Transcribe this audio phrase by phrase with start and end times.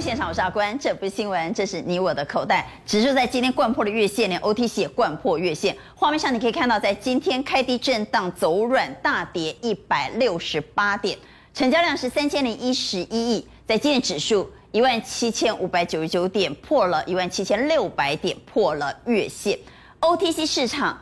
[0.00, 0.78] 目现场，我是阿关。
[0.78, 2.66] 这不是新闻，这是你我的口袋。
[2.86, 5.76] 指数在今天掼破了月线，连 OTC 也掼破月线。
[5.94, 11.18] 画面上你可以看到，在今天开低震荡走软，大跌一百六十八点，
[11.52, 13.46] 成交量是三千零一十一亿。
[13.66, 19.58] 在今天指数一万七千五百九十九点，破了一万七千六百点，破了月线。
[20.00, 20.98] OTC 市场。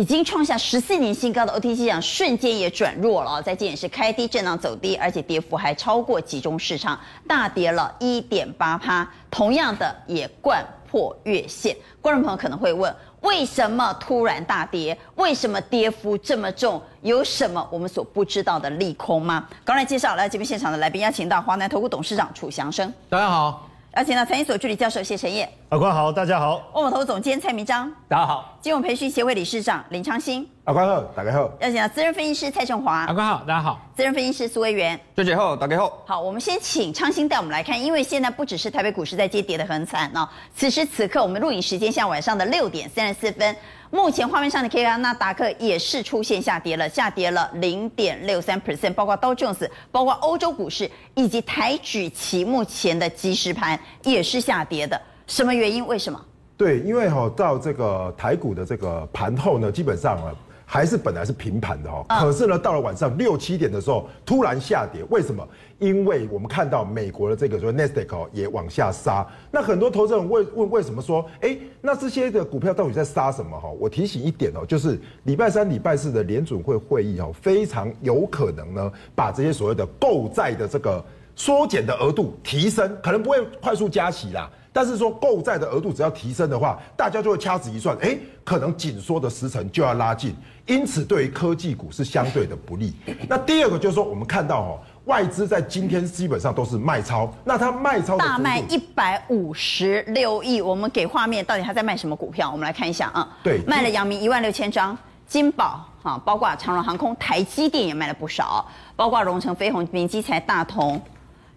[0.00, 6.98] 已经创下十四年新高的 OTC 市场瞬间也转弱了，在今也是开低震荡走低，而且跌幅还超过集中市场，
[7.28, 11.76] 大跌了一点八趴，同样的也掼破月线。
[12.00, 14.96] 观众朋友可能会问，为什么突然大跌？
[15.16, 16.80] 为什么跌幅这么重？
[17.02, 19.46] 有什么我们所不知道的利空吗？
[19.66, 23.69] 刚才介绍来这边现场的来宾，邀请到华南投顾董事长楚祥生，大家好。
[23.96, 26.62] 邀请到财经所助理教授谢晨业，阿官好，大家好。
[26.74, 28.56] 万宝投总监蔡明章，大家好。
[28.60, 31.50] 金融培训协会理事长林昌兴，阿官好，大家好。
[31.58, 33.80] 邀请到资深分析师蔡振华，阿官好，大家好。
[33.96, 36.04] 资深分析师苏威元，谢谢后，大家好。
[36.06, 43.56] 好，我们先请昌兴带我们来看，因为现在不只是台北股市在跌跌得很惨哦，此时此刻我们录影时间像晚上的六点三十四分。
[43.92, 55.00] 目前画面上的 K 线，纳达克也是出现下跌了，下跌了零点六三 percent，包括道琼斯，包括欧洲股市以及台举期目前的即时盘也是下跌的。
[55.26, 55.84] 什么原因？
[55.86, 56.24] 为什么？
[56.56, 60.32] 对，因为哈到这个台股的这个盘后呢，基本上啊。
[60.72, 65.44] 还是本来是平盘的哦，可是呢，到了晚上六七点的时候突然下跌，为什么？
[65.80, 73.68] 因为我们看到美国的这个说 Nasdaq 哦也往下杀，那很多投资人问问为什么说，哎，那这些的股票到底在杀什么哈？
[73.80, 81.04] 我提醒一点哦，就是礼拜三、礼拜四的联准会会议哦，非常有可能呢把这些所谓的购债的这个
[81.34, 84.48] 缩减的额度提升，可能不会快速加息啦。
[84.72, 90.34] 但是说购债的额度只要提升的话，大家就会掐指一算，哎，可能紧缩的时程就要拉近，
[90.66, 92.94] 因此对于科技股是相对的不利。
[93.28, 100.60] 那第二个就是说，我们看到哦，外资在今天基本上都是卖超，那它卖超大卖一百五十六亿。
[100.60, 102.48] 我们给画面，到底它在卖什么股票？
[102.48, 103.28] 我们来看一下啊。
[103.42, 108.64] 对，卖了阳明一万六千张，金宝啊，包括长荣航空、台积电也卖了不少，
[108.94, 111.00] 包括荣成、飞鸿、明基材、大同。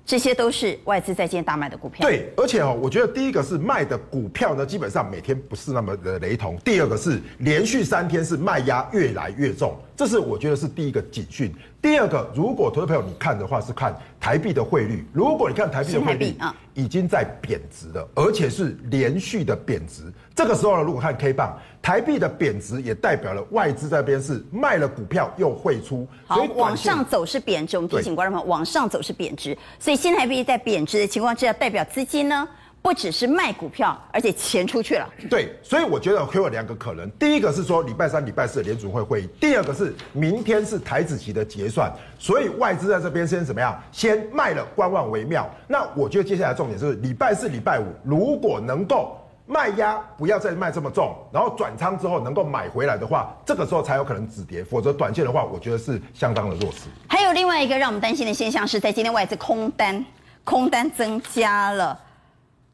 [0.05, 2.05] 这些都是外资在今天大卖的股票。
[2.05, 6.57] 对，而且哦，我觉得第一个是卖的股票呢，基本上每天不是那么的雷同。
[6.57, 11.53] 第二个是连续三天是卖压越来越重，这是我觉得是第一个警讯。
[11.81, 15.05] 第二个，如果投资朋友你看的话，是看台币的汇率。
[15.13, 20.03] 如果你看台币的汇率啊，已经在贬值了，而且是连续的贬值。
[20.35, 27.75] 这个时候呢，如果看 K 棒，台币的贬值也代表了外资这边是卖了股票又汇出，好，往上走是贬值。
[27.75, 32.47] 我们提醒观众朋友，往上走是贬值，所以新台币在贬值的情况之下，代表资金呢？
[32.81, 35.09] 不只是卖股票，而且钱出去了。
[35.29, 37.09] 对，所以我觉得会有两个可能。
[37.11, 41.89] 第一个是说礼拜三、礼拜四的联储会会议；第二个是明天是台子期的结算，
[42.19, 43.81] 所以外资在这边先怎么样？
[43.93, 45.49] 先卖了，观望为妙。
[45.65, 54.63] 那我觉得接下来重点是礼拜四、礼拜五，如果能够卖压不要再卖这么重，然后转仓之后能够买回来的话，这个时候才有可能止跌。
[54.63, 56.83] 否则短线的话，我觉得是相当的弱势。
[57.09, 60.03] 还有另外一个让我们担心的现象是在今天外资空单，
[60.43, 61.99] 空单增加了。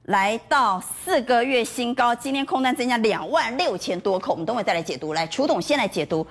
[0.03, 5.13] 来到四个月新高，今天空单增加两万六千多口，我们等会再来解读。
[5.13, 6.25] 来，楚董先来解读，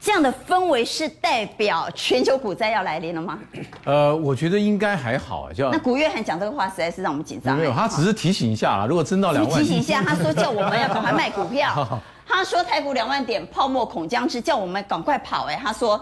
[0.00, 3.38] 这样的氛围是代表全球股灾要来临了吗？
[3.84, 7.56] 呃，我觉得应该还好，叫那古月涵讲这个话实在是让我们紧张。
[7.56, 12.00] 没有，他只是提醒一下啦，如果真到两万，提醒一下，他说叫我们要赶快卖股票。
[12.26, 15.46] 他说台股两万点泡沫恐将至，叫我们赶快跑。
[15.46, 16.00] 哎，他说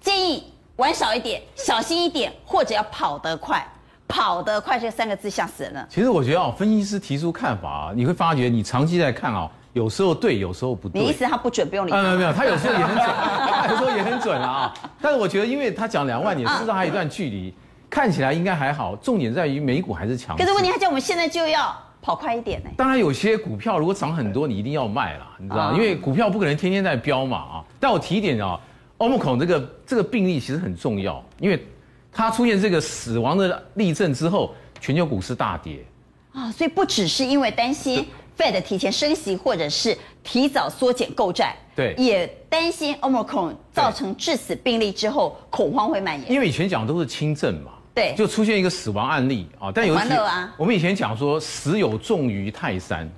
[0.00, 3.66] 建议玩少一点，小心一点，或者要跑得快。
[4.06, 5.86] 跑得快这三个字吓死人了。
[5.90, 9.46] 其实我觉得啊，分析师提出看法啊，你会发觉你长期在看啊，
[9.78, 11.00] 有时候对，有时候不对。
[11.00, 12.02] 你意思他不准，不用理他。
[12.02, 14.74] 没有没有，他有时候也很准，他有时候也很准啊。
[15.00, 17.54] 但是我觉得，因为他讲两万点，事实上还有一段距离，
[17.88, 18.96] 看起来应该还好。
[18.96, 20.36] 重点在于美股还是强。
[20.36, 21.72] 可是问题，他叫我们现在就要
[22.02, 22.70] 跑快一点呢。
[22.76, 27.64] 当然，有些股票如果涨很多，你一定要卖了，你知道，因为股票不可能天天在飙嘛啊。
[27.78, 28.58] 但我提一点啊
[28.98, 31.64] ，Omicron 这个这个病例其实很重要，因为。
[32.10, 35.84] 它出现这个死亡的例证之后，全球股市大跌
[36.32, 38.04] 啊，所以不只是因为担心
[38.38, 46.30] Fed 提前升息，或者是提早缩减购债，对，也担心 Omicron 造成致死病例之后恐慌会蔓延。
[46.30, 53.10] 因为以前讲都是轻症嘛，对，就出现一个死亡案例啊，但有一啊，我们以前讲说死有重于泰山，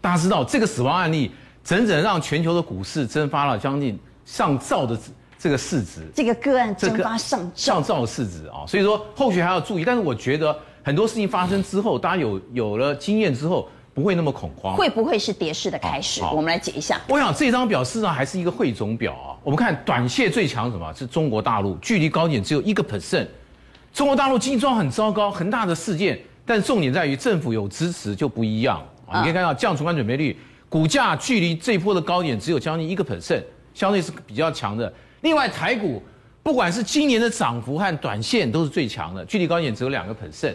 [0.00, 1.32] 大家知道这个死亡案例
[1.64, 4.98] 整整让全球的股市蒸发了将近上兆的。
[5.38, 9.84] 这个市值，这个个案蒸发上兆上兆的市值啊，所以说后续还要注意。
[9.84, 14.76] 但是我觉得很多事情发生之后，大家有有了经验之后，不会那么恐慌。
[14.76, 16.20] 会不会是跌势的开始？
[16.24, 17.00] 我们来解一下。
[17.08, 19.32] 我想这张表事实上还是一个汇总表啊。
[19.42, 20.92] 我们看短线最强什么？
[20.92, 23.26] 是中国大陆，距离高点只有一个 percent。
[23.94, 29.20] 中国大陆经济状况很糟糕，很大的事件但重点在于政府有支持就不一样啊。
[29.20, 30.38] 你可以看到降存款准备率，
[30.68, 34.92] 股价距离这一波的高点只有将近一个 percent，相对是比较强的。
[35.22, 36.02] 另外台股
[36.42, 40.54] 不管是今年的涨幅和短线都是最强的，距离高点只有两个 percent。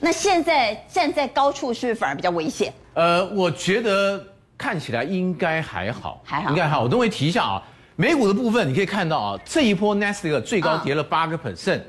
[0.00, 2.72] 那现在站在高处是不是反而比较危险？
[2.94, 4.24] 呃，我觉得
[4.56, 6.82] 看起来应该还好，还好，应该还好。
[6.82, 7.62] 我都会提一下啊，
[7.96, 11.80] 美股的部分你可以看到啊，这一波 n e s t a 最高跌了八个 percent，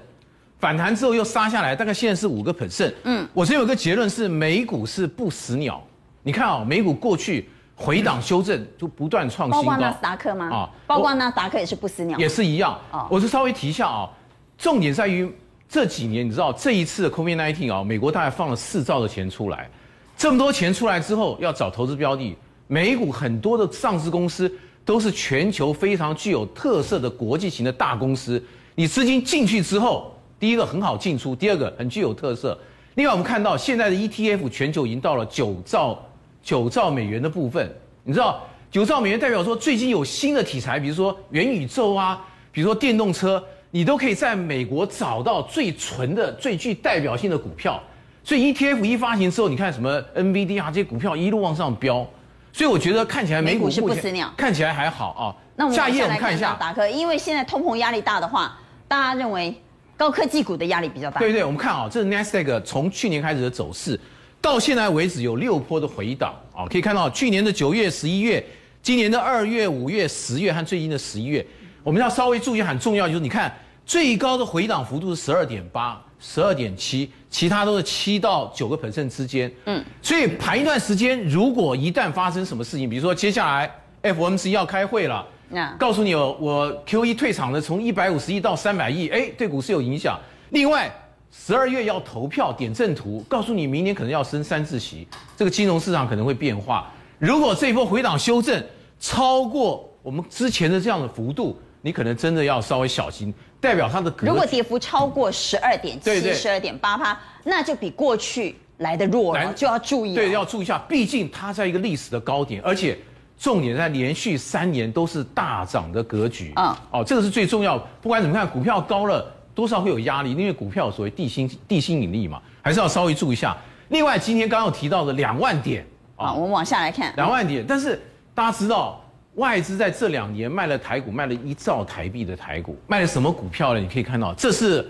[0.60, 2.94] 反弹之后又杀下来，大概现在是五个 percent。
[3.04, 5.80] 嗯，我这有个结论是，美股是不死鸟。
[6.24, 10.50] 你看啊，美股过去回档修正就不断创新高，包括纳斯达克吗？
[10.52, 12.76] 啊，包括纳斯达克也是不死鸟，也是一样。
[12.92, 14.10] 啊，我是稍微提一下啊，
[14.58, 15.32] 重点在于。
[15.70, 19.70] 这几年你知道这一次的 COVID-19 啊，美国大概放了四兆的钱出来，
[20.18, 22.36] 这么多钱出来之后要找投资标的，
[22.66, 24.52] 美股很多的上市公司
[24.84, 28.44] 都是全球非常具有特色的国际型的大公司，
[28.74, 32.58] 你资金进去之后，第一个很好进出，第二个很具有特色。
[32.96, 36.04] 另外我们看到现在的 ETF 全球已经到了九兆
[36.42, 37.72] 九兆美元的部分，
[38.04, 43.44] 你知道九兆美元代表说最近有新的题材，比如说元宇宙啊，比如说电动车。
[43.72, 47.82] 你都可以在美国找到最纯的、最具代表性的股票，
[48.24, 52.08] 所以 ETF 一发行之后，你看什么 NVD 啊这些股票一路往上飙，
[52.52, 55.24] 所以我觉得看起来美股，是不死鸟，看起来还好啊。
[55.56, 56.58] 那我们下一页我们看一下
[56.92, 58.58] 因为现在通膨压力大的话，
[58.88, 59.54] 大家认为
[59.96, 61.20] 高科技股的压力比较大。
[61.20, 64.00] 对对，我们看啊，这是 Nasdaq 从去年开始的走势，
[64.42, 68.44] 到现在为止有六波的回档啊，可以看到去年的九月、十一月，
[68.82, 71.46] 今年的二月、五月、十月和最近的十一月。
[71.84, 73.54] 我们要稍微注意很重要，就是你看
[73.86, 79.52] 最高的回档幅度是十二点八、十二点七，其他都是七到九个 percent 之间。
[79.66, 83.72] 嗯，所以盘一段时间，如果一旦发生什么事情，比如说接下来
[84.04, 90.20] FOMC 要开会了，那告诉你哦我 QE 退场的从一百五十亿到三百亿，哎，对股市有影响。
[90.50, 90.92] 另外，
[91.32, 96.92] 十二月要投票点阵图，告诉你明年可能要升三次息，这个金融市场可能会变化。
[97.18, 98.64] 如果这一波回档修正
[99.00, 104.28] 超过我们之前的这样的幅度，你可能真的要稍微小心，代表它的格局。
[104.28, 110.14] 如果跌幅超过十二点七、十二点八趴，那就比过去来的弱了，就要注意。
[110.14, 112.98] 对，要注意一下，毕竟它在一个历史的高点，而且
[113.38, 116.52] 重点在连续三年都是大涨的格局。
[116.58, 117.78] 嗯，哦，这个是最重要。
[118.02, 119.26] 不管怎么看，股票高了
[119.56, 123.56] 多少会有压力，因为股票有所谓地心地心引力嘛，还是要稍微注意一下。
[123.88, 125.86] 另外，今天刚刚有提到的两万点
[126.18, 128.02] 啊，我们往下来看两万点，但是
[128.36, 129.02] 大家知道。
[129.36, 133.80] 外资在这两年卖了台股，卖了一兆台币的台股，卖了什么股票呢？
[133.80, 134.86] 你可以看到，这是，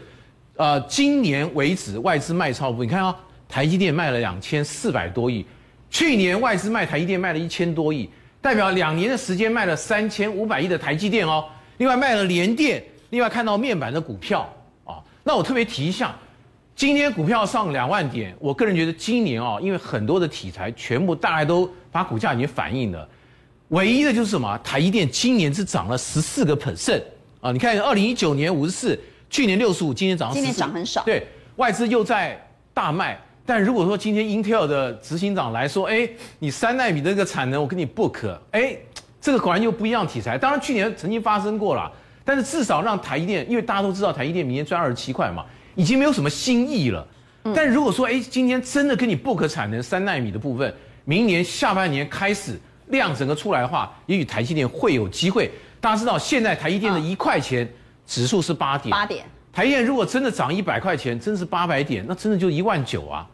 [0.56, 2.84] 呃，今年为止外资卖超部。
[2.84, 3.16] 你看啊、
[3.48, 5.46] 台积电卖了两千四百多亿，
[5.90, 8.10] 去年外资卖台积电卖了一千多亿，
[8.42, 11.46] 代表两年的时间卖了三千五百亿的台积电哦。
[11.78, 14.52] 另外卖了联电，另外看到面板的股票
[14.86, 16.16] 啊、那我特别提一下，
[16.76, 23.08] 今天股票上两万点，我个人觉得今年啊、哦，因为很多的题材全部大概都把股价已经反映了。
[23.70, 24.58] 唯一的就是什么？
[24.64, 27.04] 台积电今年是涨了十四个 percent
[27.40, 27.52] 啊！
[27.52, 29.00] 你看，二零一九年五十四，
[29.30, 30.34] 去年六十五，今年涨。
[30.34, 31.04] 今年涨很少。
[31.04, 31.28] 对，
[31.58, 32.40] 外资又在
[32.74, 33.20] 大卖。
[33.46, 38.76] 但如果说今天 Intel 的执行长来说，哎，你三纳米的这个产能，我给你 book，哎，
[39.22, 40.36] 这个果然又不一样题材。
[40.36, 41.92] 当然去年曾经发生过了，
[42.26, 45.46] 但是至少让台积电，因为大家都知道台积电明年赚二十七块嘛，
[45.76, 47.08] 已经没有什么新意了。
[47.54, 50.74] 但如果说哎，今天真的跟你 book 产能三纳米的部分，
[51.06, 52.60] 明年下半年开始。
[52.90, 55.50] 量整个出来的话，也许台积电会有机会。
[55.82, 57.68] 大家知道，现在台积电的一块钱
[58.06, 59.26] 指数是八点，八点。
[59.52, 63.28] 台积电如果真的涨一百块钱，真是八百点，那真的就一万九啊。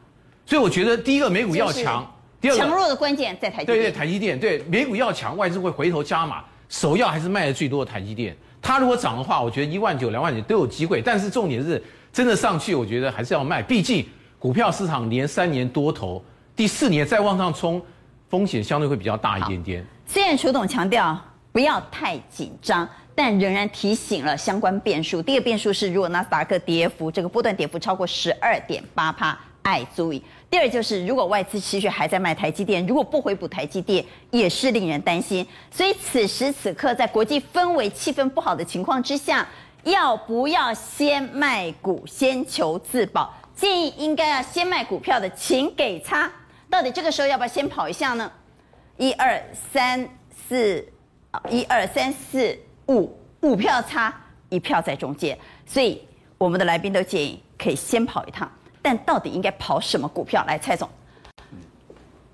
[0.45, 2.05] 所以我觉得，第一个美股要强，
[2.39, 3.77] 第二个强弱的关键在台积电。
[3.77, 8.35] 对对，台积电对美股要强，外资会回头加码，首要还是卖的最多的台积电。
[8.61, 11.01] 它如果涨的话，我觉得一万九、两万九都有机会。
[11.01, 11.81] 但是重点是，
[12.13, 14.05] 真的上去，我觉得还是要卖，毕竟
[14.37, 16.23] 股票市场连三年多头，
[16.55, 17.81] 第四年再往上冲。
[18.29, 19.85] 风险相对会比较大一点点。
[20.05, 21.19] 虽然楚董强调
[21.51, 25.21] 不要太紧张，但仍然提醒了相关变数。
[25.21, 30.21] 第一个变数是，如果纳斯达克跌幅这个波段跌幅超过十二点八趴，爱注意。
[30.49, 35.45] 第二就是，如果外资持续还在卖台积电，如果不回补台积电，也是令人担心。
[35.71, 39.47] 所以此时此刻，在国际氛围气氛不好的情况之下，
[39.83, 43.33] 要不要先卖股，先求自保？
[43.55, 46.31] 建议应该要先卖股票的，请给叉。
[46.75, 48.29] 到底这个时候要不要先跑一下呢？
[48.97, 49.41] 一二
[49.71, 50.85] 三四，
[51.49, 52.53] 一二三四
[52.89, 54.13] 五，五票差，
[54.49, 56.05] 一票在中间，所以
[56.37, 58.51] 我们的来宾都建议可以先跑一趟。
[58.81, 60.43] 但到底应该跑什么股票？
[60.45, 60.89] 来，蔡总，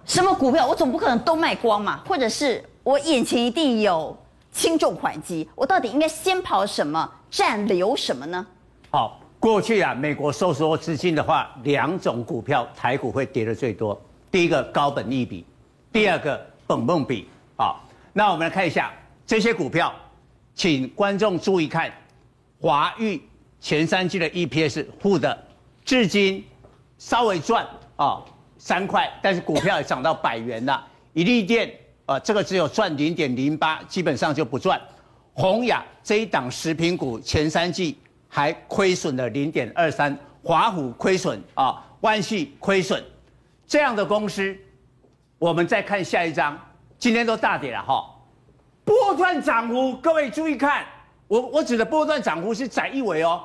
[0.05, 0.65] 什么股票？
[0.65, 4.17] 我总不可能都卖光嘛，或者是我眼前一定有
[4.51, 8.43] 轻重缓急，我到底应该先跑什么，暂留什么呢？
[8.89, 14.01] 好，过去啊，美国收缩资金的话，两种股票台股会跌得最多。
[14.31, 15.45] 第一个高本利比，
[15.91, 17.27] 第二个本梦比。
[17.57, 17.75] 啊，
[18.13, 18.91] 那我们来看一下
[19.27, 19.93] 这些股票，
[20.55, 21.91] 请观众注意看，
[22.59, 23.21] 华裕
[23.59, 25.37] 前三季的 EPS 负的，
[25.83, 26.43] 至今
[26.97, 28.23] 稍微赚啊
[28.57, 30.87] 三块，但是股票也涨到百元了。
[31.13, 31.71] 一利电
[32.05, 34.81] 啊，这个只有赚零点零八，基本上就不赚。
[35.33, 37.97] 宏雅这一档食品股前三季
[38.27, 43.03] 还亏损了零点二三，华虎亏损啊，万系亏损，
[43.71, 44.53] 这样的公司，
[45.39, 46.59] 我们再看下一张，
[46.97, 48.03] 今天都大跌了哈，
[48.83, 50.85] 波段涨幅，各位注意看，
[51.29, 53.41] 我我指的波段涨幅是窄一尾哦，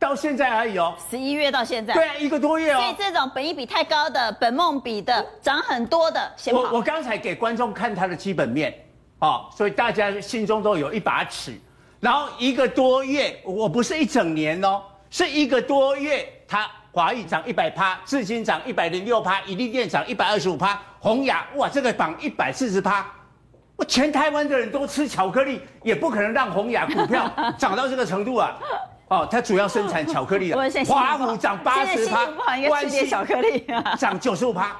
[0.00, 6.34] 到现在而已哦，十一月到现在，对啊，一个多月哦，所以这种本益比太高的、本梦比的、涨很多的。
[6.52, 8.74] 我我刚才给观众看它的基本面。
[9.20, 11.56] 哦，所以大家心中都有一把尺，
[12.00, 23.04] 然后一个多月，我不是一整年哦，是一个多月，它华裔涨一百趴，至今涨一百零六趴，一利电涨一百二十五趴，宏雅哇，这个榜一百四十趴，
[23.76, 28.58] 我全台湾的人都吃巧克力，也不可能让宏雅股票 涨到这个程度啊！
[29.08, 32.24] 哦，它主要生产巧克力 的，华虎涨八十趴，
[32.66, 33.66] 关系巧克力
[33.98, 34.74] 涨九十五趴。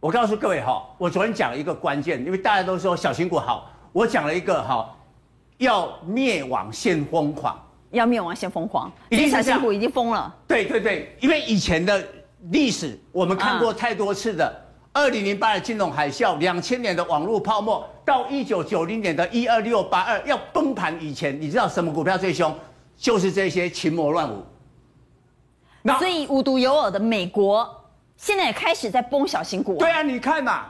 [0.00, 4.92] 我告诉各位哈，我昨天讲了一个关键，因为大家都说小型股好，我讲了一个哈，
[5.58, 7.56] 要灭亡先疯狂，
[7.90, 10.34] 要灭亡先疯狂，因为小型股已经疯了。
[10.46, 12.06] 对对对，因为以前的
[12.50, 22.54] 历史我们看过太多次的，二零零八的金融海啸，两千年的网络泡沫，到一九九零年的一二六八二要崩盘以前，你知道什么股票最凶？
[22.96, 24.44] 就是这些群魔乱舞。
[25.82, 27.74] 那所以无独有偶的美国。
[28.16, 29.76] 现在也开始在崩小型股。
[29.78, 30.64] 对啊，你看嘛，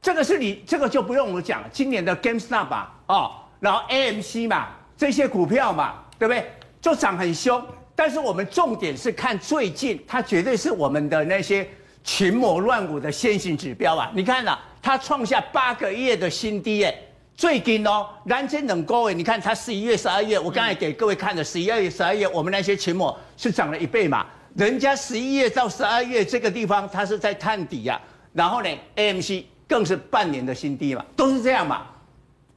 [0.00, 4.68] 这个是你这个就不用我们讲，今年的 GameStop 啊，哦，然后 AMC 嘛，
[5.00, 6.44] 这些股票嘛，对不对？
[6.78, 7.58] 就涨很凶。
[7.96, 11.66] 但是我们重点是看最近，它绝对是我们的那些
[12.04, 14.12] 群魔乱舞的先行指标啊！
[14.14, 16.94] 你看呐，它创下八个月的新低诶，
[17.34, 24.26] 最近哦，蓝筹能够诶，你看它十一月、十二月，我刚才给各位看的十一月、十二月，我们那些群魔是涨了一倍嘛。
[24.54, 28.04] 人家十一月到十二月这个地方，它是在探底呀、啊，
[28.34, 31.86] 然后呢，AMC 更是半年的新低嘛，都是这样嘛。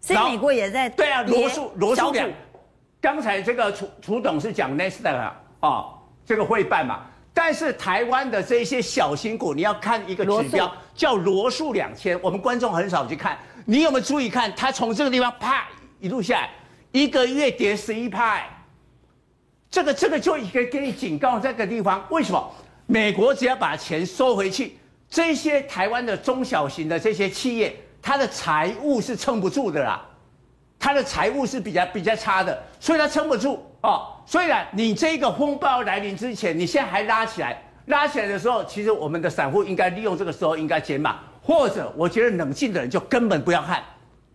[0.04, 2.30] 所以美国也在对啊，罗素罗素两，
[3.00, 14.54] 刚才这个楚楚董是讲 nesta 啊，哦，这个会办嘛，但是台湾的这些小型股，你要看一个指标叫罗素两千，我们观众很少去看，你有没有注意看？
[14.58, 15.70] 它从这个地方啪
[16.02, 16.50] 一路下来，
[16.92, 18.50] 一个月跌十一派。
[19.72, 22.52] 这个这个就可以给你警告这个地方，为什么？
[22.86, 24.78] 美国只要把钱收回去，
[25.10, 30.06] 这些台湾的中小型的这些企业，它的财务是撑不住的啦，
[30.78, 34.08] 他的财务是比较比较差的，所以他撑不住哦。
[34.26, 43.82] 所以呢，你这个风暴来临之前，你现在还拉起来，拉起来的时候，其实我们的散户应该利用这个时候应该减码，或者我觉得冷静的人就根本不要看，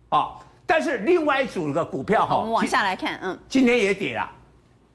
[0.09, 0.35] 哦。
[0.65, 4.27] 但是另外一组的股票哈，我们往下来看，嗯，今天也跌了。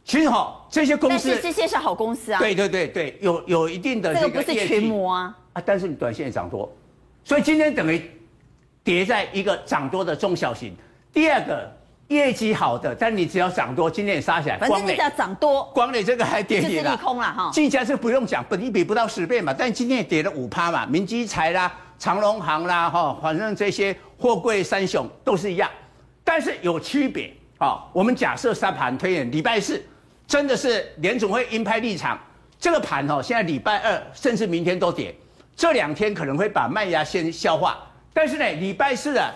[0.04, 2.40] 其实哈，这些公司，但是这些是好公司啊。
[2.40, 5.62] 对对对对，有有一定的这个不是群魔啊啊！
[5.64, 6.71] 但是你短线也涨多，
[7.25, 8.11] 所以今天等于
[8.85, 10.76] 跌在一个涨多的中小型。
[11.12, 11.69] 第二个
[12.09, 14.59] 业绩好的，但你只要涨多，今天也杀起来。
[14.59, 16.91] 反正你只要涨多，光磊这个还跌跌了。
[16.91, 17.50] 就是利空了哈。
[17.53, 20.87] 技嘉是不用讲，本一比不到十倍嘛，但今天也跌了五趴嘛。
[20.87, 25.69] 明基材啦、长隆行啦，哈，反正这些货柜三雄都是一样，
[26.23, 27.85] 但是有区别啊。
[27.93, 29.83] 我们假设三盘推演礼拜四。
[30.26, 32.19] 真的是联总会鹰派立场，
[32.59, 35.14] 这个盘哦，现在礼拜二甚至明天都跌，
[35.55, 37.76] 这两天可能会把卖压先消化，
[38.14, 39.30] 但是呢，礼拜四啊，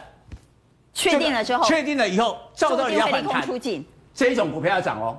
[0.94, 3.44] 确定了之后，确定了以后，照道理要反弹，
[4.14, 5.18] 这一种股票要涨哦，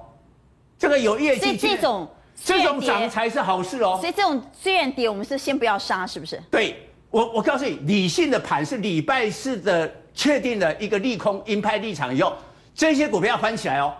[0.77, 2.07] 这个有业绩，这种
[2.41, 3.97] 这种涨才是好事哦。
[3.99, 6.41] 所以这种虽然跌，我们是先不要杀，是不是？
[6.49, 12.33] 对，我我告诉你，理性的盘是礼拜四的确定了一个利空鹰派立场以后，
[12.73, 13.93] 这些股票要翻起来哦。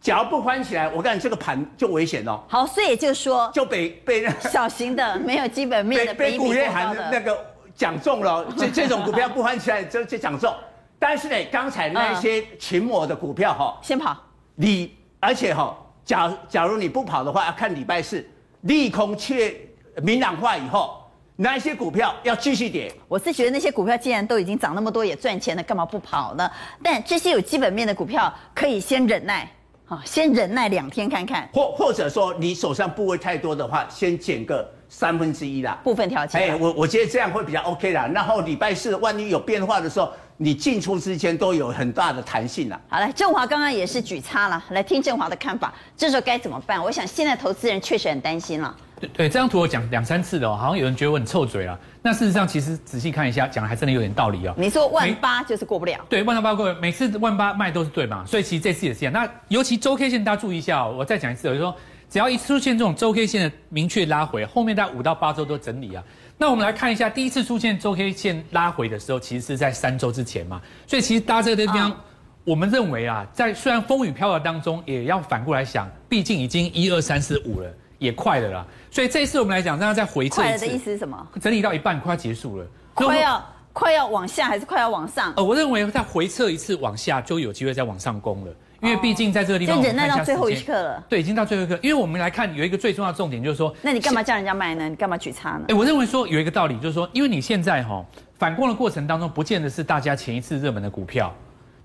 [0.00, 2.38] 假如不翻起来，我感觉这个盘就危险哦。
[2.46, 10.54] 好，所以也就是说，就被被小型的没有基本面的被古月涵那个讲中了，这这种股票不翻起来就就讲中。
[10.98, 14.16] 但是呢，刚才那些群魔的股票哈，先跑。
[14.54, 18.24] 你而且哈，假假如你不跑的话，要看礼拜四
[18.62, 19.54] 利空确
[20.02, 21.02] 明朗化以后，
[21.36, 22.90] 哪一些股票要继续跌？
[23.08, 26.50] 我是觉得那些股票既然都已经涨那么多也赚钱了，干嘛不跑呢？
[26.82, 29.50] 但这些有基本面的股票可以先忍耐。
[29.86, 36.38] 好，先忍耐两天看看，或或者说你手上部位太多的话，先减个三分之一啦，部分调节。
[36.38, 38.06] 哎，我我觉得这样会比较 OK 啦。
[38.14, 42.80] 然后礼拜四万一有变化的时候，你进出之间都有很大的弹性啦。
[42.88, 46.80] 好了，振华刚刚也是举差了，来听振华的看法，这时候该怎么办？
[46.80, 48.72] 我想现在投资人确实很担心了。
[49.00, 51.76] 对对，这张图我讲两三次了哦，好像有人觉得我很臭嘴了。
[52.00, 54.54] 那事实上，其实仔细看一下，讲的还真的有点道理哦。
[54.56, 59.12] 你说万八就是过不了，对，万八过不了，每次万八卖都是对嘛，所以其实这次也是这样。
[59.12, 61.74] 那尤其周 K 线，大家注意一下哦，我再讲一次，我就说
[62.14, 66.04] 只要一出现这种周 K 线的明确拉回，后面大概五到八周都整理啊。
[66.38, 70.62] 那我们来看一下，第一次出现周 K 线拉回的时候，其实是在三周之前嘛。
[70.86, 72.00] 所以其实大家这个地方，
[72.44, 77.68] 我们认为啊，在虽然风雨飘摇当中，也要反过来想，毕竟已经一二三四五了。
[77.98, 80.50] 也快了啦，所以这一次我们来讲，让它再回撤一次。
[80.50, 81.28] 快了的意思是什么？
[81.40, 82.66] 整理到一半，快要结束了。
[82.94, 85.32] 快要快要往下，还是快要往上？
[85.36, 88.52] 呃，我认为再回撤一次往下，就有机会再往上攻了。
[88.80, 91.02] 因为毕竟在这个地方，就忍耐到最后一刻了。
[91.08, 91.78] 对，已经到最后一刻。
[91.82, 94.88] 因为我们来看有一个最重要的重点，就是说，那你干嘛叫人家卖呢？
[94.88, 95.64] 你干嘛举差呢？
[95.68, 98.04] 哎，我认为说有一个道理，就是说，因为你现在哈
[98.38, 101.34] 反攻的过程当中，不见得是大家前一次热门的股票。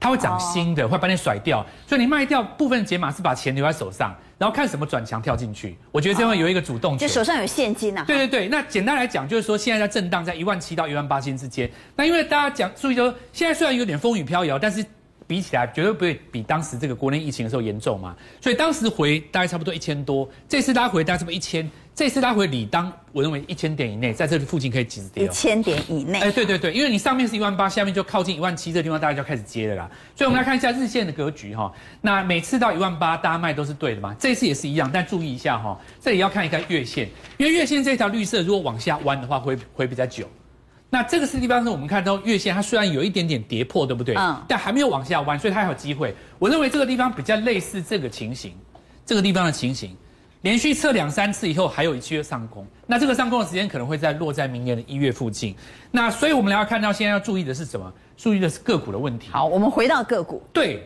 [0.02, 5.78] 它会涨新的，会把你甩掉，所以你卖掉部分解码是把钱留在手上，然后看什么转强跳进去。
[5.92, 8.06] 我觉得这样有一个主动权，就手上有现金啊。
[8.08, 11.70] 对对对，那简单来讲就是说，现在在震荡在一万七到一万八千之间。
[11.98, 14.86] 那因为大家讲，所以说现在虽然有点风雨飘摇，但是。
[15.30, 25.30] 比起来绝对不会比当时这个国内疫情的时候严重嘛，所以当时回大概差不多一千多，这次拉回大概差不多一千，这次拉回理当我认为一千点以内，在这里附近可以止跌、哦。
[25.30, 29.92] 一千点以内，哎，对对对，因为你上面是一万八，下面就靠近一万七，这个地方大家就要开始接了啦。
[30.16, 31.72] 所以我们来看一下日线的格局哈，
[32.02, 37.08] 那每次到一万八大家卖都是对的嘛，这次也是一样，但注意一下哈，这里要看一看月线，
[37.38, 40.28] 因为月线这条绿色如果往下弯的话，会会比较久。
[40.92, 44.16] 那这个是地方是我们看到月线，它虽然有一点点跌破，对不对？
[44.16, 44.44] 嗯。
[44.48, 46.16] 但还没有往下弯，所以它还有机会。
[46.40, 48.54] 我认为这个地方比较类似这个情形，
[49.06, 49.96] 这个地方的情形，
[50.42, 52.66] 连续测两三次以后，还有一期上攻。
[52.88, 55.56] 那这个上攻的时间可能会在落在明年的一月附近。
[55.92, 57.94] 那所以我们来要看到现在要注意的是什么？
[58.18, 59.30] 注意的是个股的问题。
[59.32, 60.42] 好，我们回到个股。
[60.52, 60.84] 对，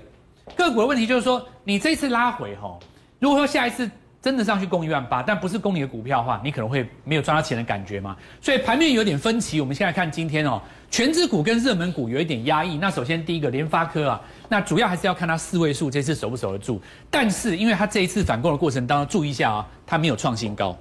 [0.56, 2.78] 个股的问题就是说，你这次拉回哈，
[3.20, 3.90] 如果说下一次。
[4.24, 8.16] 真的上去攻一万八，但不是攻你的股票的话，你可能会没有赚到钱的感觉嘛。
[8.40, 9.60] 所以盘面有点分歧。
[9.60, 12.78] 我们现在看今天哦，权值股跟热门股有一点压抑。
[12.78, 16.82] 那首先第一个联发科啊，那主要还是要看它四位数这次守不守得住。
[17.12, 20.74] 但是因为它这一次反攻的过程当中，注意一下啊，它没有创新高，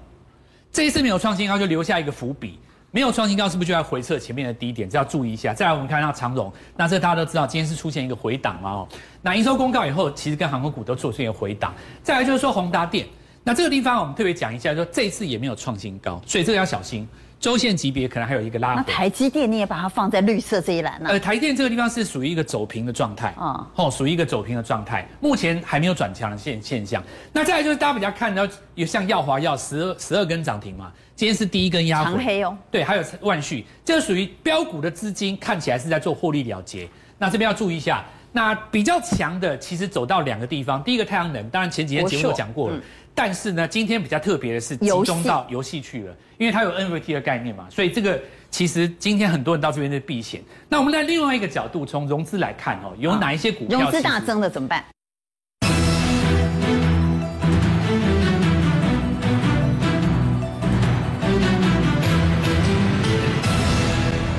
[0.70, 2.60] 这一次没有创新高就留下一个伏笔。
[2.92, 4.88] 没有创新高是不是就要回撤前面的低点？
[4.88, 5.52] 这要注意一下。
[5.52, 8.88] 再来我们看到长荣，那这大家都知道，今天是出现一个回档嘛哦。
[9.20, 11.74] 那营收公告以后，其实跟航空股都做出一个回档。
[12.04, 13.04] 再来就是说宏达电。
[13.44, 17.08] 那这个地方我们特别讲一下，说这次也没有创新高，所以这个要小心。
[17.40, 18.76] 周线级别可能还有一个拉回。
[18.76, 21.10] 那台积电你也把它放在绿色这一栏呢？
[21.10, 27.02] 呃，台电这个地方是属于一个走平的状态啊，哦，属于一个走平的状态，目前还没有转强的现现象。
[27.32, 32.12] 那再来就是大家比较看到有像耀华耀十二十二根涨停嘛，今天是第一根压回。
[32.12, 32.56] 长黑哦。
[32.70, 36.88] 对，还有万旭，这个属于标股的资金，看起来是在做获利了结。
[37.18, 38.04] 那这边要注意一下。
[38.34, 42.80] 那比较强的其实走到两个地方，第一个太阳能，当然前几天节目我讲过了。
[43.14, 48.18] 但是呢，今天比较特别的是集中到游戏去了，因为它有 NFT 的概念嘛，所以这个
[48.50, 50.42] 其实今天很多人到这边是避险。
[50.68, 54.82] 那我们在另外一个角度，从融资来看哦，有哪一些股票融资大增的怎么办？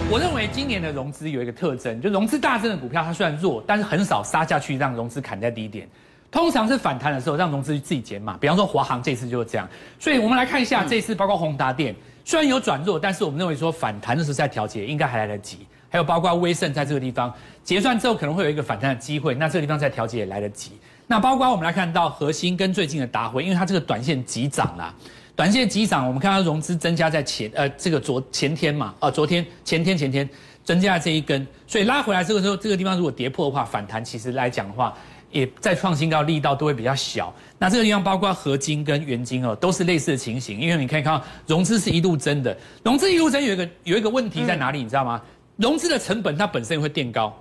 [0.10, 5.88] 我认为今年的融资有一个特征，就融资大增的股票，它虽然弱，但是很少杀下去让融资砍在低点。
[6.34, 8.36] 通常是反弹的时候，让融资自己减码。
[8.38, 9.70] 比方说华航这次就是这样，
[10.00, 15.60] 所以我们来看一下这次，包括宏达电，虽然有转弱，但是我们认为说反弹的时候在调节，应该还来得及。
[15.92, 17.32] 还有包括威盛在这个地方
[17.64, 20.72] 结算之后可能会有一个反弹的机会，那这个地方在调节也来得及。
[21.06, 24.92] 那包括我们来看到核心跟最近的达辉，因为它这个短线急涨啦，
[25.36, 30.28] 短线急涨，我们看到融资增加在前呃这个昨前天嘛，呃昨天前天前天
[30.64, 34.96] 增加这一根，所以拉回来这个时候这个地方如果跌破的话，反弹其实来讲的话。
[35.34, 37.34] 也在创新高，力道都会比较小。
[37.58, 40.60] 那这个地方包括合金跟原金哦，都是类似的情形。
[40.60, 45.22] 因为你可以看到融资是一路增的，融资一路增有一个有一个问题在哪里，你知道吗？
[45.58, 47.32] 融资的成本它本身会垫高，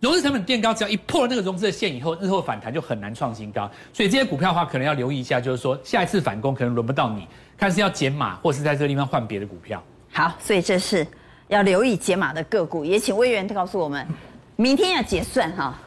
[0.00, 3.70] 融资成本垫高，只要一破了那个融资的线以后，日后反弹就很难创新高。
[3.92, 9.82] 所以这些股票的话，可能要留意一下，就是说下一次反攻可能轮不到你，看是要减码，或是在这个地方换别的股票。
[10.10, 11.06] 好，所以这是
[11.48, 12.84] 要留意减码的个股。
[12.84, 14.06] 也请魏源告诉我们，
[14.56, 15.78] 明天要结算哈。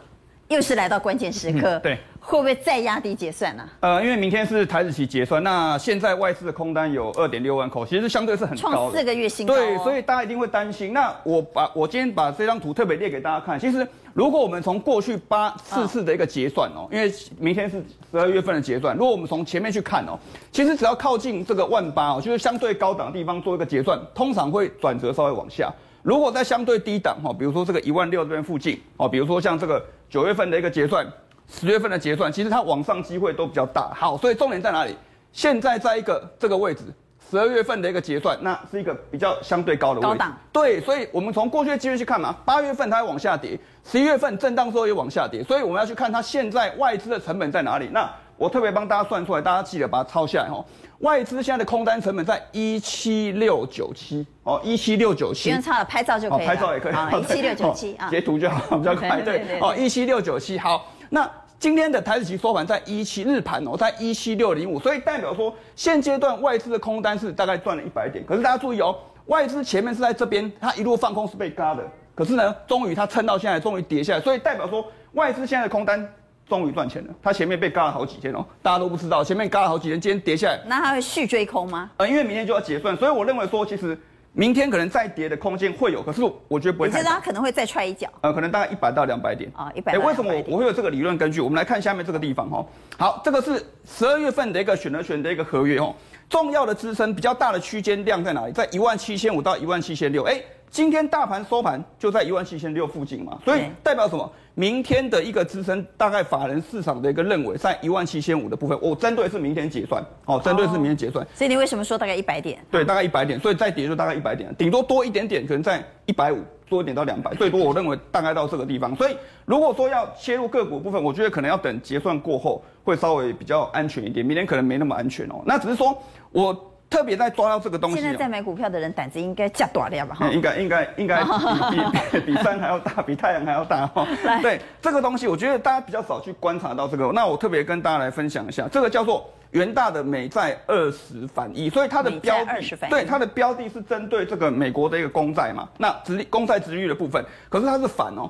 [0.48, 3.98] 又是来到关键时刻，嗯、对，会不会再压低结算呢、啊？
[3.98, 9.58] 呃，因为明天是台指期结算，那现在外资的空单有二点六万口，其实相对是很高的，创四个月新高、哦。
[9.58, 10.94] 对，所以大家一定会担心。
[10.94, 13.60] 那我把我今天把这张图特别列给大家看。
[13.60, 20.20] 其实，如果我们从过去八四次的一个结算哦，因为明天是十二月份的结算，如果我们从前面去看哦，
[20.52, 25.74] 其实只要靠近这个万八哦，就是相对高档的地方做一个结算，通常会转折稍微往下。
[26.06, 31.04] 如果在相对低档哈，比如说这个一万六这边附近哦，比如说像这个九月份的一个结算，
[31.50, 33.92] 十月份的结算，其实它往上机会都比较大。
[33.96, 34.96] 好，所以重点在哪里？
[35.32, 36.84] 现在在一个这个位置，
[37.32, 40.08] 十二月份的一个结算，那是一个比较相对高的位置。
[40.08, 40.38] 高档。
[40.54, 47.90] 对，所以我们从过去的机会去看嘛，八月份它会往下跌，十一月份震荡之后也往下跌，所以我们要去看它现在外资的成本在哪里。
[47.92, 50.64] 那我特别帮大家算出来，大家记得把它抄下来哈。
[51.00, 55.50] 外资现在的空单成本在一七六九七哦，一七六九七。
[55.50, 56.46] 不用抄了，拍照就可以了。
[56.48, 56.94] 拍照也可以。
[56.94, 59.22] 一七六九七啊，截图就好，比较快。
[59.22, 59.60] 对。
[59.60, 60.58] 哦，一七六九七。
[60.58, 68.26] 好，那今天的台指期收盘在一七日盘哦，在一七六零五，所以代表说现阶段外资的空单是大概赚了一百点。
[68.26, 68.96] 可是大家注意哦，
[69.28, 76.08] 外资前面是在这边，它一路放空是被嘎的，可是呢，终于它撑到现在，终于跌下来，所以代表说外资现在的空单。
[76.48, 81.90] 终于赚钱了，它前面被嘎了好几天哦，大家都不知道，前面嘎了好几天，今天跌下来，那它会续追空吗？
[81.98, 83.98] 呃，因为明天就要结算，所以我认为说，其实
[84.32, 87.00] 明天可能再跌的空间会有，可是我觉得不会太大。
[87.00, 88.08] 你觉得他可能会再踹一脚？
[88.22, 89.94] 呃，可能大概一百到两百点啊，一百。
[89.94, 91.42] 哎，为什么我我会有这个理论根据？
[91.42, 92.66] 我们来看下面这个地方哈。
[92.98, 95.96] 好，这个是十二月份的一个选择权的一个合约哦，
[96.30, 98.52] 重要的支撑比较大的区间量在哪里？
[98.52, 100.24] 在一万七千五到一万七千六。
[100.26, 100.40] 哎。
[100.76, 104.30] 今天大盘收盘就在一万七千六附近嘛，所以代表什么？
[104.56, 108.78] 明天的一个支撑，大概法人市场的一个认为在一万七千五的部分。
[108.82, 111.26] 我针对是明天结算，哦，针对是明天结算。
[111.34, 112.60] 所以你为什么说大概一百点？
[112.70, 118.94] 对，大概一百点，所以再跌就大概一百点，顶多多一点点，可能在一百五，多一点到两百，最多我认为大概到这个地方。
[118.98, 125.42] 所以如果说要切入个股部分，我觉得可能要等结算过后会稍微比较安全一点，明天可能没那么安全哦。
[125.46, 125.98] 那只是说
[126.34, 126.72] 我。
[126.90, 130.18] 特别在抓到这个东西，现在在买股票的人胆子应该加大了吧？
[130.32, 131.24] 应该应该应该
[132.14, 134.08] 比比 比山还要大， 比太阳还要大哈。
[134.42, 137.12] 对这个东西，我觉得大家比较少去观察到这个。
[137.12, 142.54] 那我特别跟大家来分享一下，这个叫做元大的美债二十反一，所以它的标的
[142.90, 145.68] 对它的标的是针对这个美国的一个公债嘛。
[145.78, 148.30] 那殖利公债殖利率的部分，可是它是反哦，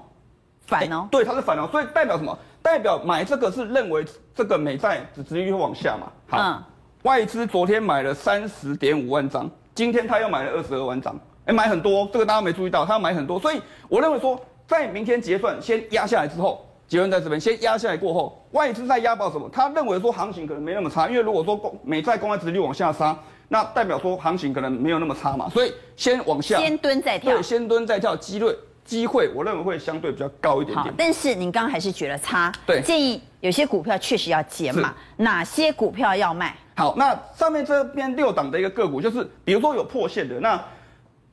[0.65, 2.38] 反哦，对，它是反哦，所以代表什么？
[2.62, 6.12] 代表买这个是认为这个美债殖殖利率会往下嘛？
[6.28, 6.38] 好。
[6.41, 6.63] 嗯
[7.06, 11.15] 外资昨天买了三十点五万张，今天他又买了二十二万张，
[11.46, 19.48] 哎，买很多，这个大家没注意到，他要买很多，所以我认为说，在明天结算先压下来之后，结论在这边，先压下来过后，外资在押宝什么？
[19.54, 23.15] 他认为说行情可能没那么差，因为如果说公美债公债殖利率往下杀，
[23.50, 30.91] 那代表说行情可能没有那么差嘛，所以先往下，先蹲再跳，对，先蹲再跳，机会机会，我认为会相对比较高一点点。
[30.98, 36.56] 但是您刚刚还是觉得差，对，建议有些股票确实要减码，哪些股票要卖？
[36.78, 40.62] 好，那上面这边六档的一个个股，就是比如说有破线的，那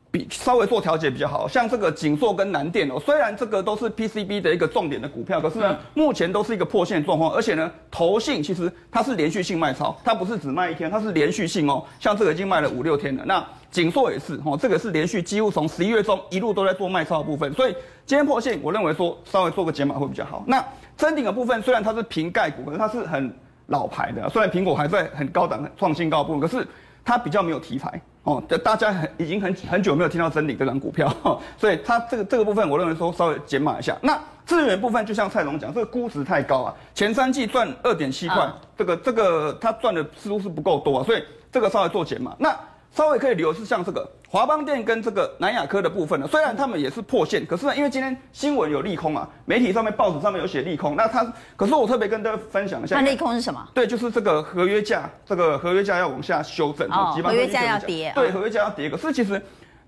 [0.08, 13.24] 比稍微做调节比较好，像这个景硕跟南电哦，虽然这个都是 PCB 的一个重点的股票，可是呢，目前都是一个破线状况，而且呢，投信其实它是连续性卖超，它不是只卖一天，它是连续性哦，像这个已经卖了五六天了。
[13.26, 17.74] 那景硕也是哦，这个是连续几乎从十一月中一路都在做卖超的部分，所以
[18.06, 20.44] 今天破线，我认为说稍微做个解码会比较好。
[20.46, 20.64] 那
[20.96, 23.34] 真顶的部分虽然它是瓶盖股，可是它是很。
[23.66, 26.66] 老牌的，虽然苹果还在很高档、创新高部分，可是
[27.04, 28.42] 它比较没有题材哦。
[28.64, 31.12] 大家很已经很很久没有听到真理这张股票，
[31.56, 33.96] 所以它这个这个部分，我认为说稍微减码一下。
[34.02, 42.34] 那资源部分，就像蔡总讲，这个估值太高啊，前三季赚二点七块，这个这个它赚的似乎是不够多啊，所以这个稍微做减码。
[42.38, 42.54] 那
[42.94, 51.24] 稍微可以留是像这个华邦电跟这个南亚科的部分呢，虽然他们也是破线，可是呢，因为今天新闻有利空啊，媒体上面报纸上面有写利空，那它
[51.56, 53.66] 可是我特别跟大家分享一下，那利空是什么？
[53.72, 58.90] 对，就是这个合约价，这个合约价要往下修正，哦，合约价要跌，对，合约价要跌。
[58.90, 59.40] 可是其实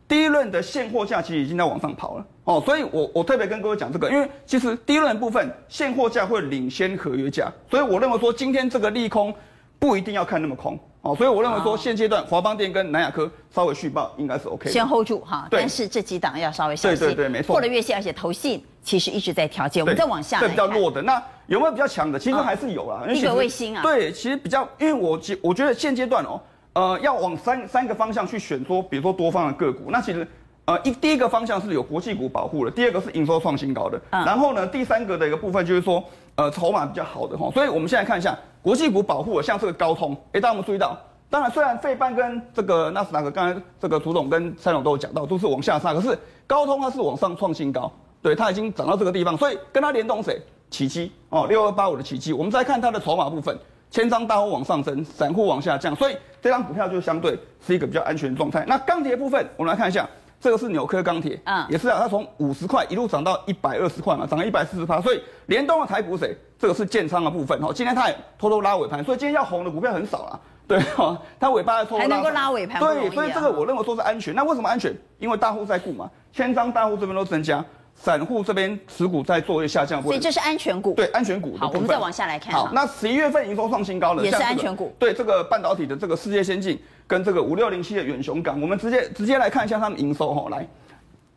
[0.08, 9.34] 第一轮的现货价其实已经在往上跑了哦，所以我我特别跟各位讲这个，因为其实第一轮部分现货价会领先合约价，所以我认为说今天这个利空
[9.78, 10.78] 不一定要看那么空。
[11.04, 15.46] 哦，所以我认为说现阶段华邦电跟南亚科稍微续报应该是 OK，先 hold 住哈。
[15.50, 16.98] 对，但是这几档要稍微小心。
[16.98, 17.52] 对对对，没错。
[17.52, 19.82] 破了月线，而且投信其实一直在调节。
[19.82, 20.46] 我们再往下来。
[20.46, 22.18] 对，比较弱的，那有没有比较强的？
[22.18, 23.04] 其实还是有啦。
[23.06, 23.82] 一个卫星啊。
[23.82, 26.40] 对，其实比较，因为我觉我觉得现阶段哦，
[26.72, 30.26] 呃，要往三三个方向去选，说比如说多方的个股，那其实
[30.64, 36.02] 呃一第一个方向是有国际股保护的，第二个是营收创新高的，然后呢第三个的一个部分就是说
[36.36, 37.50] 呃筹码比较好的哈。
[37.52, 40.98] 所以我们现在看一下国际股保护的，像这个高通，哎，大家有没有注意到？
[41.28, 50.40] 当然，虽然费半跟这个纳斯达克，刚才这个涂总跟蔡总都有讲到，都是往下杀，可是高通它是往上创新高，对，它已经涨到这个地方，所以跟它联动谁？
[50.70, 52.32] 奇迹哦，六二八五的奇迹。
[52.32, 53.54] 我们再看它的筹码部分，
[53.90, 58.64] 千张大户往上升，散户往下降，所以这张股票就相对是一个比较安全的状态。
[58.66, 60.08] 那钢铁部分，我们来看一下，
[60.44, 65.00] 这个是纽科钢铁，嗯，也是啊，它从五十块一路涨到一百二十块嘛，涨了一百四十趴。
[65.00, 66.36] 所以联动的台股谁？
[66.58, 67.72] 这个是建仓的部分哈。
[67.74, 70.40] 今天它也偷偷拉尾盘，所以今天要红的股票很少了。
[70.68, 74.34] 对哈，它尾巴还偷偷拉，还能够拉尾盘，对，所以这个我认为说是安全。
[74.34, 74.94] 那为什么安全？
[75.18, 80.02] 因为大户在顾嘛，千张大户这边都增加，散户这边持股在做一个下降。
[80.02, 80.92] 所以这是安全股。
[80.92, 81.56] 对，安全股。
[81.56, 82.52] 好，我们再往下来看。
[82.52, 84.94] 好，那十一月份营收创新高了，也是安全股。
[84.98, 90.66] 对，这个半导体的这个世界先进跟这个五六零七的远雄港，我们直接直接来看一下他们营收哈，来。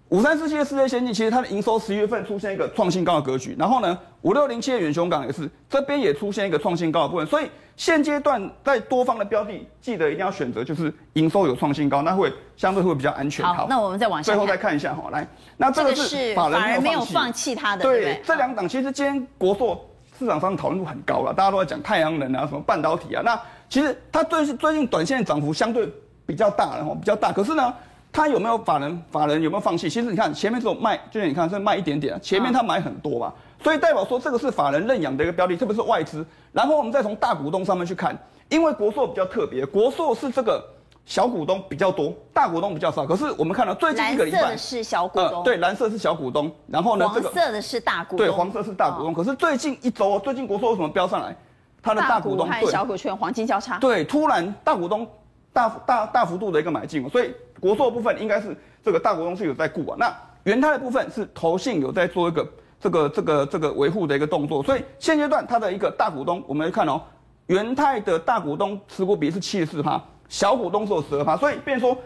[0.10, 13.46] 五三四七的世界先进，其实它的营收十一月份出现一个创新高的格局，然后呢，五六零七的远雄港也是这边也出现一个创新高的部分，所以现阶段在多方的标的，记得一定要选择就是营收有创新高，那会相对会比较安全。
[13.46, 13.68] 好，好。
[13.68, 15.28] 那我们再往下，最后再看一下哈，来，
[15.58, 19.86] 那这个是法人没有放弃它的，对，对这两档其实今天国硕
[20.18, 25.92] 市场上讨论度很高了，大家都在讲太阳能啊，什么半导体啊，那其实它最最近短线涨幅相对
[26.26, 27.74] 比较大，然后比较大，可是呢。
[28.10, 29.04] 它有没有法人？
[29.12, 29.88] 法人有没有放弃？
[29.88, 36.26] 其实你看前面这种卖，就是你看是卖一点点，前面他买很多嘛，所以代表说这个是法人认养的一个标的，特别是外资。
[36.52, 38.18] 然后我们再从大股东上面去看，
[38.50, 40.66] 因为国硕比较特别，国硕是这个
[41.08, 43.06] 小股东比较多，大股东比较少。
[43.06, 46.52] 可是我们看到最近一个礼拜，蓝色的是小股东，呃、对，蓝色是小股东。
[46.68, 49.14] 然后呢，这个黄色的是大股东，对，黄色是大股东。
[49.14, 51.36] 可是最近一周，最近国硕为什么飙上来？
[51.82, 55.08] 它的大股东和小股权黄金交叉，对，突然大股东
[55.52, 58.56] 大大大幅度的一个买进，所以国硕部分应该是。
[58.84, 62.48] 这个大股东是有在顾啊，那元泰的部分是投信有在做一个
[62.80, 67.02] 这个这个这个维护的一个动作，所以现阶段它的一个大股东，我们来看哦，
[67.48, 71.98] 元泰的大股东持股比是七十四趴，小股东只有十二趴，所以变成说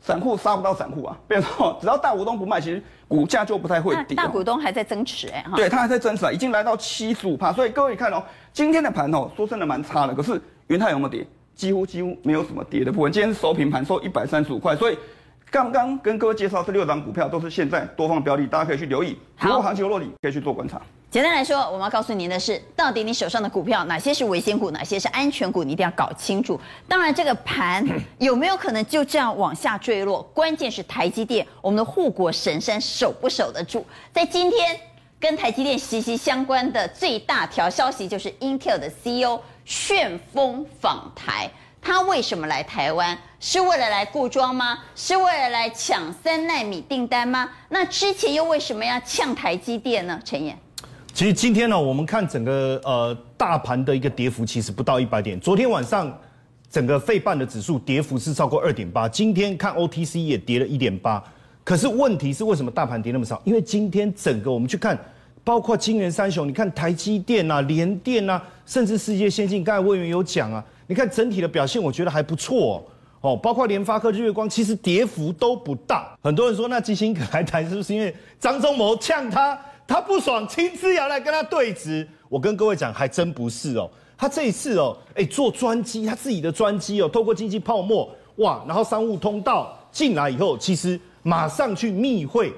[0.00, 4.16] 散户杀不到散户啊，变成说只要大股东不卖，其实股价就不太会跌。
[4.16, 11.26] 大股东还在增持哎，对，他还在增持啊，已经来到七十五趴，所以各位看哦，今天的盘哦，说真的蛮差的，可是元泰有没有跌？
[11.54, 14.98] 几乎几乎没有什么跌的部分，今天是收平盘，收一百三十五块，所以。
[15.52, 19.18] 刚刚跟各位介绍这六张股票都是现在多方标的，大家可以去留意。
[19.40, 20.80] 如果行情落底，可以去做观察。
[21.10, 26.58] 简单来说，我们要告诉您的是，到底你手上的股票哪些是危险股，哪些是安全股，你一定要搞清楚。
[26.86, 27.84] 当然，这个盘
[28.18, 30.22] 有没有可能就这样往下坠落？
[30.32, 33.84] 关键是台积电，我们的护国神山守不守得住？
[34.12, 34.78] 在今天
[35.18, 41.50] 跟台积电息息相关的最大条消息，就是 Intel 的 CEO 旋风访台。
[41.82, 43.18] 他为什么来台湾？
[43.40, 44.78] 是为了来固庄吗？
[44.94, 47.50] 是为了来抢三奈米订单吗？
[47.68, 50.20] 那之前又为什么要呛台积电呢？
[50.24, 50.56] 陈彦，
[51.12, 55.38] 其实今天呢，我们看整个呃大盘的一个跌幅，其实不到一百点。
[55.38, 56.10] 昨天晚上
[56.70, 61.22] 整个费半的指数跌幅是超过二点八，今天看 OTC 也跌了一点八。
[61.62, 63.40] 可是问题是为什么大盘跌那么少？
[63.44, 64.98] 因为今天整个我们去看，
[65.44, 70.64] 包括晶圆三雄，你看台积电啊、联电啊，甚至世界先进，刚才委员有讲啊。
[70.86, 72.84] 你看整体的表现，我觉得还不错
[73.20, 73.36] 哦。
[73.36, 76.16] 包括联发科、日月光，其实跌幅都不大。
[76.22, 79.56] 很多人说，那基辛格来台是不是因为张忠谋呛他，
[79.90, 82.06] 他不爽，亲自要来跟他对质？
[82.28, 83.90] 我跟各位讲，还真不是哦。
[84.16, 92.54] 他这一次哦，哎，做专机，他自己的专机哦，透过经济泡沫哇，然后商务通道进来以后，其实马上去密会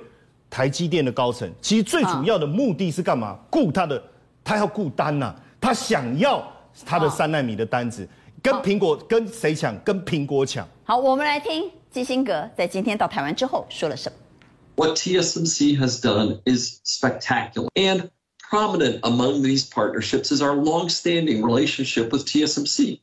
[0.51, 1.51] 台积电的高层。
[1.63, 3.39] 其实最主要的目的是干嘛？
[3.49, 4.03] 顾他的，
[4.45, 6.47] 他要顾单呐、啊，他想要
[6.85, 8.07] 他的三纳米的单子。
[8.43, 9.75] 跟苹果跟谁抢？
[9.83, 10.69] 跟苹果抢。
[10.85, 14.19] 好，我们来听基辛格在今天到台湾之后说了什么。
[14.77, 22.27] What TSMC has done is spectacular, and prominent among these partnerships is our long-standing relationship with
[22.27, 23.01] TSMC.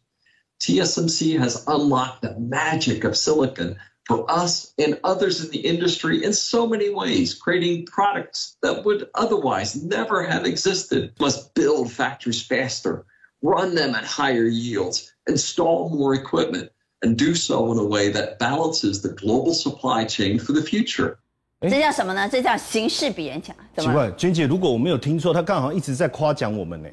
[0.60, 6.34] TSMC has unlocked the magic of silicon for us and others in the industry in
[6.34, 11.14] so many ways, creating products that would otherwise never have existed.
[11.20, 13.06] Must build factories faster,
[13.42, 18.40] run them at higher yields install more equipment, and do so in a way that
[18.40, 21.20] balances the global supply chain for the future.
[21.62, 22.30] 这叫什么呢？
[22.30, 23.54] 这叫形势比人强。
[23.78, 26.88] 奇怪，娟姐，如果我没有听错，他刚好一直在夸奖我们呢，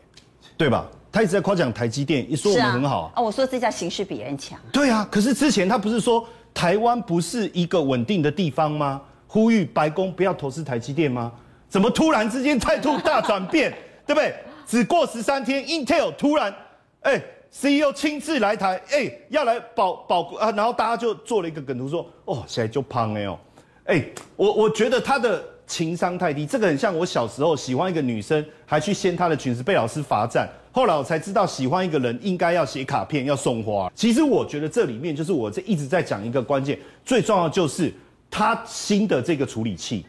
[0.56, 0.86] 对吧？
[1.12, 3.12] 他一直在夸奖台积电，一说我们很好啊。
[3.14, 4.58] 啊，我说这叫形势比人强。
[4.72, 9.00] 对啊，可是之前他不是说台湾不是一个稳定的地方吗？
[9.28, 11.30] 呼吁白宫不要投资台积电吗？
[11.68, 13.72] 怎么突然之间态度大转变？
[14.04, 14.34] 对不对？
[14.66, 16.52] 只过十三天，Intel 突然，
[17.02, 17.22] 哎。
[17.48, 23.38] CEO 亲自来台，哎、欸，要来保保啊，然后大家就做了一个梗图说，哦，现在就胖了哦，
[23.86, 33.90] 哎、欸，我我觉得他的情商太低，这个很像我小时候喜欢一个女生，还去掀她的裙子，被老师罚站，后来我才知道喜欢一个人应该要写卡片，要送花。
[33.94, 37.92] 其实我觉得这里面就是我这一直在讲一个关键，最重要就是
[38.28, 40.04] 他新的这个处理器，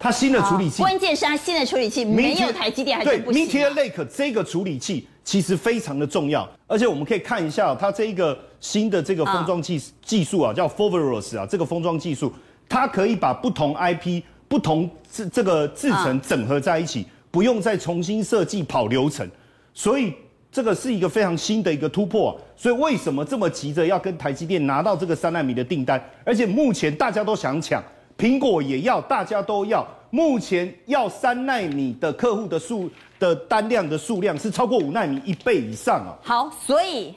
[0.00, 3.48] 他新的处理器，关键是他新的处理器没有台积电还是不行、啊。
[3.52, 5.06] 对，Meteor Lake 这个处理器。
[5.24, 12.32] 其实非常的重要，而且我们可以看一下它这一个新的这个封装技技术啊，叫 Foveros 啊，这个封装技术
[12.72, 19.28] 它可以把不同 IP、不同这这个制程整合在一起，不用再重新设计跑流程，
[19.74, 20.14] 所以
[20.50, 22.34] 这个是一个非常新的一个突破。
[22.56, 26.02] 所以为什么这么急着要跟台积电拿到这个三纳米的订单？
[26.24, 27.82] 而且目前大家都想抢，
[28.16, 29.86] 苹果也要，大家都要。
[30.08, 36.16] 目前要三纳米的客户的数的单量的数量是超过五纳米一倍以上啊。
[36.22, 37.14] 好，所以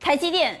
[0.00, 0.56] 台积电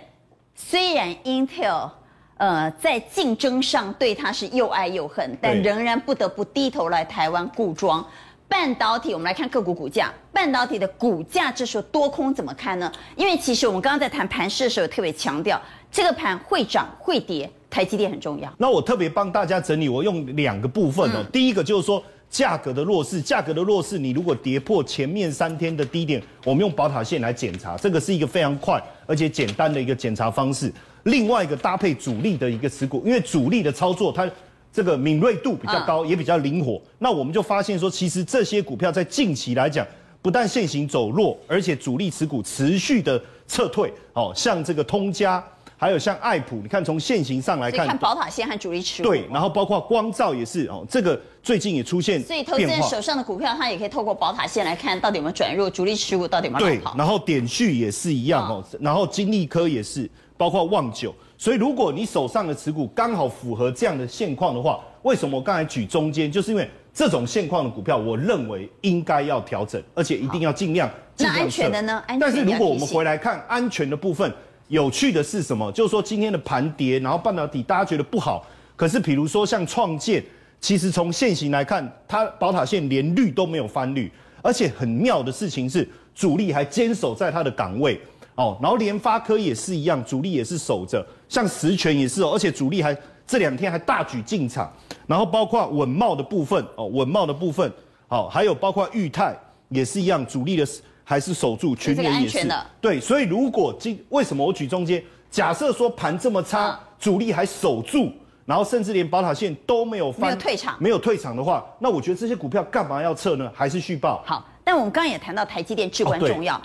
[0.54, 1.90] 虽然 Intel
[2.36, 8.04] 呃在竞争上对它是又爱又恨，但仍然不得不低头来台湾固装。
[8.48, 10.12] 半导体，我们来看个股股价。
[10.32, 12.90] 半导体的股价这时候多空怎么看呢？
[13.16, 18.48] 因为其实我们刚刚在谈盘势的时候，特别强调这个盘会涨会跌，台积电很重要。
[18.56, 21.16] 那我特别帮大家整理，我用两个部分哦。
[21.16, 30.72] 嗯、第一个就是说价格的弱势，价格的弱势，你如果跌破前面三天的低点，我们用宝塔线来检查，这个是一个非常快而且简单的一个检查方式。
[31.06, 34.30] 另外一个搭配主力的一个持股，因为主力的操作它。
[34.72, 36.78] 这个敏锐度比较高，也比较灵活。
[36.98, 39.86] 那我们就发现说，其实这些股票在近期来讲，
[40.20, 43.90] 不但线型走弱，而且主力持股持续的撤退。
[44.12, 45.42] 哦，像这个通家，
[45.78, 49.08] 还有像爱普，你看从线型上来看，看宝塔线和主力持股。
[49.08, 52.22] 对，然后包括光照也是哦，这个最近也出现。
[52.22, 56.90] 所以投资人手上的股票，他也可以透过宝塔线来看到底有没有转弱，主力持股到底有没有跑。
[56.92, 61.14] 对，然后点序也是一样哦，然后金利科也是，包括旺九。
[61.38, 66.32] 所以，如果你手上的持股刚好符合这样的现况的话，为什么我刚才举中间？
[66.32, 71.36] 就是因为这种现况的股票，我认为应该要调整，而且一定要尽量尽量。
[71.36, 72.02] 那安全的呢？
[72.06, 74.32] 安全但是如果我们回来看安全的部分，
[74.68, 75.70] 有趣的是什么？
[75.72, 80.24] 就是说今天的盘跌，然后半导体大家觉得不好，可是比如说像创建，
[80.58, 88.00] 其实从现行来看，它宝塔线连绿都没有翻绿，而且很妙的事情是，主力还坚守在它的岗位。
[88.36, 92.96] 哦，然后联发科也是一样，主力也是守着，像十銓也是哦，而且主力还
[93.26, 94.70] 这两天还大举进场，
[95.06, 97.72] 然后包括稳懋的部分哦，稳懋的部分，
[98.08, 99.34] 好、哦，还有包括裕泰
[99.70, 100.66] 也是一样，主力的
[101.02, 102.46] 还是守住，群联也是，
[102.78, 108.12] 对，所以如果今为什么我举中间，假设说盘这么差，主力还守住，
[108.44, 113.50] 然后甚至连宝塔线都没有翻，没有退场，没有退场的话，那我觉得这些股票干嘛要撤呢？
[113.54, 114.22] 还是续报？
[114.26, 116.56] 好，但我们刚刚也谈到台积电至关重要。
[116.56, 116.60] 哦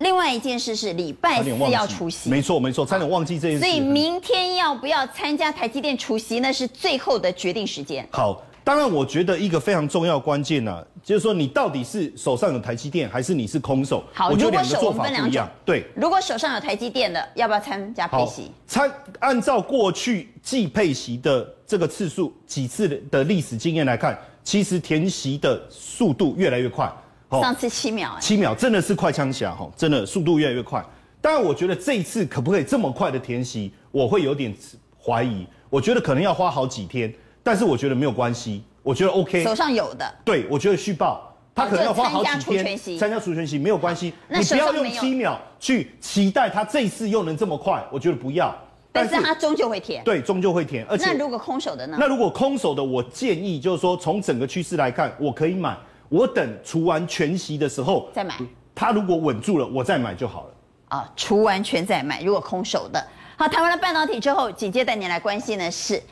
[0.00, 3.60] 另外一件事是礼拜四要除息，没错没错，差点忘记这件事。
[3.60, 8.08] 所以明天要不要参加台积电除夕，那是最后的决定时间。
[8.10, 14.02] 好，当然我觉得一个非常重要关键呢，就是说你到底是手上有台积电，还是你是空手？
[14.14, 15.46] 好，我觉得两个做法不一样。
[15.66, 18.50] 对，如果手上有台积电的，要不要参加配息？
[18.66, 26.90] 参按照过去计配息的这个次数几次的历史经验来看，其实填息的速度越来越快。
[27.38, 30.84] 上次七秒，七秒真的是快枪侠哈，真的速度越来越快。
[31.20, 34.52] 当然，我觉得这一次可不可以这么快的填息，我会有点
[34.98, 35.46] 怀疑。
[35.68, 37.12] 我觉得可能要花好几天，
[37.42, 39.44] 但是我觉得没有关系，我觉得 OK。
[39.44, 44.12] 手上有的，对，我觉得续报，他可能要花好几天参加除权息，没有关系。
[44.28, 48.52] 你不要用七秒去期待他这一次又能这么快，我觉得不要。
[48.90, 50.84] 但是他终究会填，对，终究会填。
[50.88, 51.96] 而且那如果空手的呢？
[52.00, 55.76] 那如果空手的，我建议就是说，从整个趋势来看，我可以买。
[56.10, 58.34] 我等除完全息的时候再买，
[58.74, 60.50] 它如果稳住了，我再买就好了。
[60.88, 63.02] 啊，除完全再买，如果空手的。
[63.36, 66.02] 好，谈完了半导体之后，紧接带您来关心的是，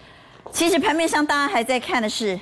[0.52, 2.40] 其实盘面上大家还在看的是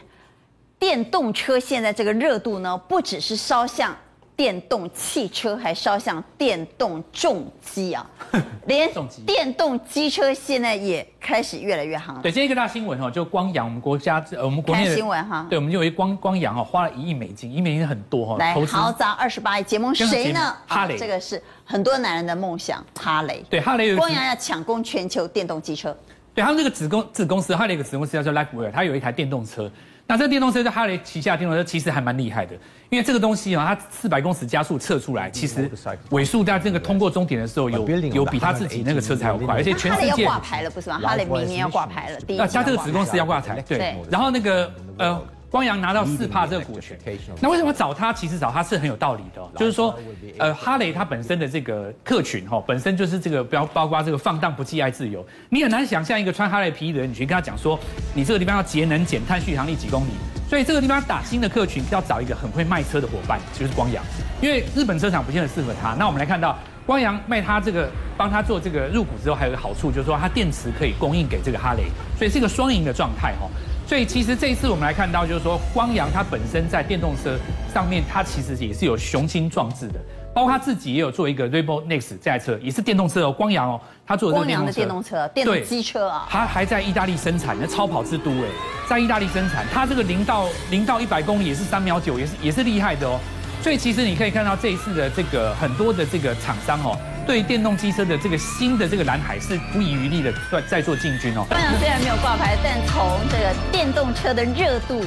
[0.78, 3.96] 电动车，现在这个热度呢，不只是烧向。
[4.36, 8.06] 电动汽车还烧向电动重机啊，
[8.68, 8.88] 连
[9.24, 12.20] 电动机车现在也开始越来越夯。
[12.20, 20.54] 对，今天一个大新闻哈，就光阳，我们国家呃，我们国内的新闻哈，对，我们就有一光光阳哈，花了一亿美金，一亿美金很多哈，来豪砸二十八亿，结盟谁呢？
[20.66, 23.42] 哈雷，这个是很多男人的梦想，哈雷。
[23.48, 25.96] 对，哈雷有光阳要抢攻全球电动机车。
[26.34, 29.70] 对，他们这个子公子公司，哈雷一个子公司叫做 Livewire，它有一台电动车。
[30.06, 32.54] 那这个电动车在哈雷旗下的电动车其实还蛮厉害的，
[32.90, 35.70] 因为这个东西啊，它四百公尺加速测出来，其实
[36.10, 41.00] 尾数在这个通过终点的时候有有比他自己那个车子还要快，而且全世界哈雷要挂牌了不是吗？
[41.00, 45.20] 哈雷明年要挂牌了，第一那他这个子公司要挂牌，对，然后那个呃。
[45.50, 46.98] 光阳拿到四帕这个股权，
[47.40, 48.12] 那为什么找他？
[48.12, 49.96] 其实找他是很有道理的，就是说，
[50.38, 57.78] 呃，哈雷它本身的这个客群哈，本身就是这个包包括这个放荡不羁爱自由，你很难想象一个穿哈雷皮衣的人，你去跟他讲说，
[58.12, 60.10] 你这个地方要节能减碳续航力几公里，
[60.48, 64.04] 所以这个地方打新的客群要找一个很会卖车的伙伴，就是光阳，
[64.42, 65.94] 因为日本车厂不见得适合他。
[65.94, 71.84] 那我们来看到光阳卖他这个帮他做这个入股之后，还有一个好处就是说，它电池可以供应给这个哈雷，
[72.18, 73.48] 所以是一个双赢的状态哈。
[73.86, 77.38] 所以其实这一次我们来看到，就是说光阳它本身在电动车
[77.72, 80.00] 上面，它其实也是有雄心壮志的。
[80.34, 88.48] 包括他自己也有做一个 Rainbow Next 这台车，也是电动车哦，光阳哦，他做的是光阳的电动车，电动机车啊，他还在意大利生产，那超跑之都哎，
[88.86, 93.18] 在意大利生产，他这个零到零到一百公里也是三秒九，也是也是厉害的哦。
[93.62, 101.44] 所以其实你可以看到这一次的这个很多的这个厂商哦，对电动机车的这个新的这个蓝海是不遗余力的在在做进军哦。
[101.50, 105.04] 当然虽然没有挂牌，但从这个电动车的热度。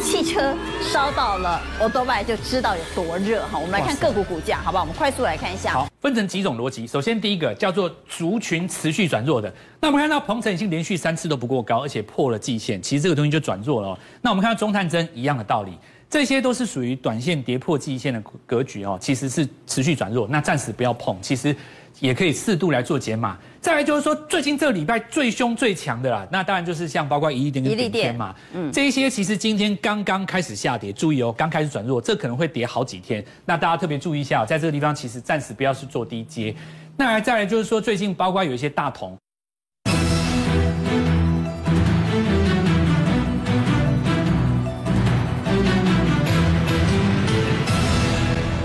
[0.00, 3.58] 汽车烧到了欧多拜就知道有多热哈。
[3.58, 4.84] 我们来看个股股价，好不好？
[4.84, 5.72] 我们快速来看一下。
[5.72, 6.86] 好，分成几种逻辑。
[6.86, 9.52] 首先第一个叫做族群持续转弱的。
[9.80, 13.88] 那我们看到鹏程已经连续三次都不过高，而且破了季线，其实这个东西就转弱了。
[13.88, 15.72] 哦那我们看到中探针一样的道理，
[16.12, 20.28] 这些都是属于短线跌破季线的格局哦，其实是持续转弱。
[20.28, 21.56] 那暂时不要碰，其实
[22.00, 23.38] 也可以适度来做减码。
[23.62, 36.54] 再来就是说，最近这个礼拜最凶最强的啦，那当然就是像包括一利电跟顶天嘛，嗯，这一些其实今天刚刚开始下跌，注意哦，刚开始转弱，这可能会跌好几天，那大家特别注意一下，在这个地方其实暂时不要去做低阶。
[36.94, 39.16] 那再来就是说，最近包括有一些大同。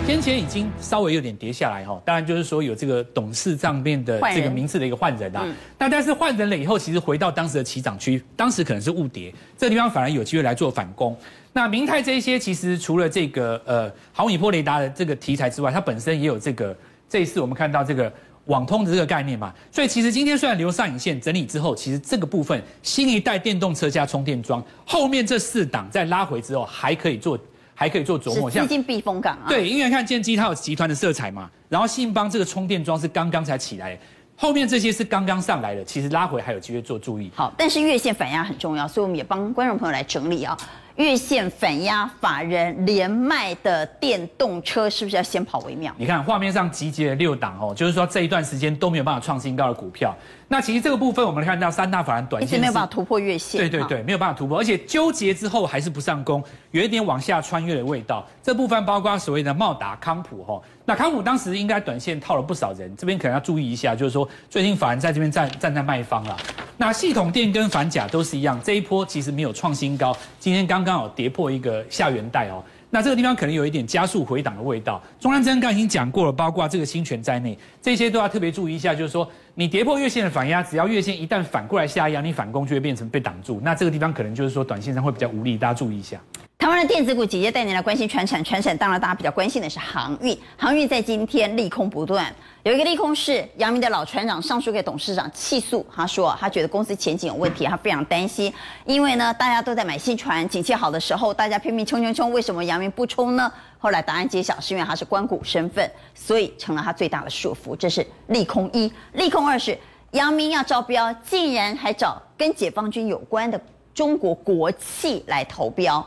[0.08, 5.46] 先前已经稍微有点跌下来哈，当然就是说有这个董事账面的这个名字的一个换人啊，
[5.78, 11.14] 那但是换人了以后，其实回到当时的起涨区，当时可能是误跌，这个地方反而有机会来做反攻。
[11.52, 16.74] 那明泰这一些其实除了这个呃毫米波雷达的这个题材之外，它本身也有这个
[17.10, 18.10] 这一次我们看到这个
[18.46, 27.38] 网通的这个概念嘛，所以其实今天虽然留上影线整理之后，其实这个部分新一代电动车加充电桩后面这四档在拉回之后还可以做。
[27.80, 29.46] 还可以做琢磨，像资金避风港啊。
[29.48, 33.96] 对，因为看建机它有集团的色彩嘛，然后信邦这个充电桩是刚刚才起来，
[34.36, 37.30] 后面这些是刚刚上来的，其实拉回还有机会做注意。
[37.36, 40.58] 好，但是月线反压很重要，所以我们也帮观众朋友来整理啊。
[40.96, 45.94] 月线反压，法人连卖的电动车是不是要先跑为妙？
[45.96, 50.18] 你看画面上集结了六档哦，就是说这一段时间都没有办法创新高的股票。
[50.50, 56.42] 那其实这个部分我们看到三大法人短线一直没有办法突破月线，对对对，没有办法突破，而且纠结之后还是不上攻，
[56.72, 58.26] 有一点往下穿越的味道。
[58.42, 66.38] 这部分包括所谓的茂达、康普哈，那康普当时应该短线套了不少人，这边可能要注意一下，就是说最近法人在这边站站在卖方了。
[66.78, 72.64] 那系统电跟反甲都是一样，这一波其实没有创新高，今天刚刚好跌破一个下元带哦。
[72.90, 75.02] 那这个地方可能有一点加速回档的味道。
[75.20, 78.96] 中安真刚已经讲过了，包括这个新权在内，这些都要特别注意一下。
[78.96, 79.30] 就是说，
[79.60, 83.60] 你跌破月线的反压，只要月线一旦反过来下压，你反攻就会变成被挡住。
[83.64, 86.22] 那这个地方可能就是说，短线上会比较无力，大家注意一下。
[86.60, 98.52] 台湾的电子股姐姐带您来关心传产，传产当然大家比较关心的是航运，航运在今天利空不断，有一个利空是阳明的老船长上书给董事长起诉，他说他觉得公司前景有问题，他非常担心，
[98.86, 103.52] 因为呢大家都在买新船，景气好的时候大家拼命冲冲冲，为什么阳明不冲呢？
[103.78, 109.78] 后来答案揭晓，是因为他是官股身份，所以成了他最大的束缚，这是利空一，利空二是
[110.12, 113.62] 阳明要招标，竟然还找跟解放军有关的
[113.94, 116.04] 中国国企来投标。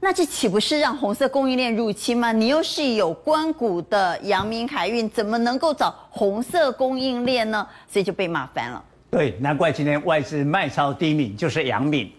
[0.00, 2.30] 那这岂不是让红色供应链入侵吗？
[2.30, 7.66] 你又是有关股的阳明海运，怎么能够找红色供应链呢？
[7.88, 8.82] 所以就被骂翻了。
[9.10, 12.10] 对，难怪今天外资卖超低迷就是阳明。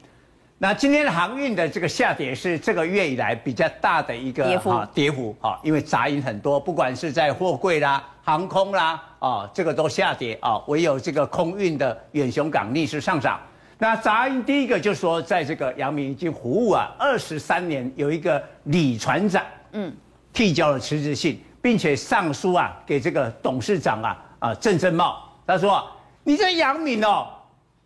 [0.57, 13.39] 那今天的航运的这个下跌是这个月以来比较大的一个跌幅，跌幅啊，因为杂音很多，不管是在货柜啦、航空啦啊，这个都下跌啊，唯有这个空运的远雄港逆势上涨。
[13.81, 19.89] 那杂音第一个就是说，在这个阳明已经服务啊二十三年，有一个李船长，嗯，
[20.33, 25.81] 递交了辞职信，并且上书啊给这个董事长啊啊郑正茂，他说
[26.25, 27.25] 你这阳明哦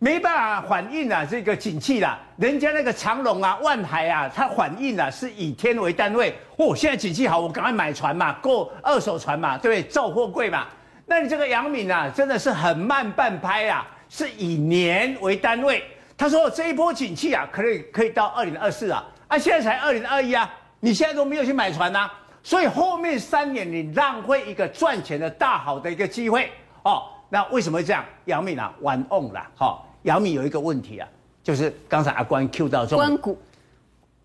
[0.00, 9.88] 没办法反映啊这个景气啦，人家那个长隆啊万海啊，它反映啊是以天为单位，哦现在景气好，我赶快买船嘛，购二手船嘛，对不对？
[9.88, 10.66] 造货柜嘛，
[11.06, 13.86] 那你这个阳明啊真的是很慢半拍啊。
[14.16, 15.82] 是以年为单位，
[16.16, 20.48] 他说这一波景气啊，可以可以到二零二四啊，啊现在才二零二一啊，
[20.78, 26.48] 你现在都没有去买船呐、啊，所以后面三年你浪费一个赚钱的大好的一个机会
[26.84, 27.02] 哦。
[27.28, 28.04] 那为什么会这样？
[28.26, 29.82] 杨敏啊，玩 on 了哈。
[30.02, 31.08] 杨敏有一个问题啊，
[31.42, 33.36] 就是刚才阿关 Q 到中，关股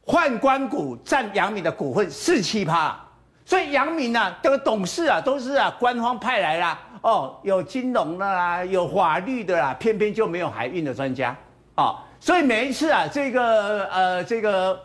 [0.06, 2.96] 换关股占杨敏的股份四七趴，
[3.44, 6.80] 所以杨敏啊，这个董事啊都是啊官方派来啦。
[7.02, 11.36] 哦，有金融的啦，有法律的啦，偏偏就没有海运的专家，
[11.76, 14.80] 哦，所以每一次啊，这个呃这个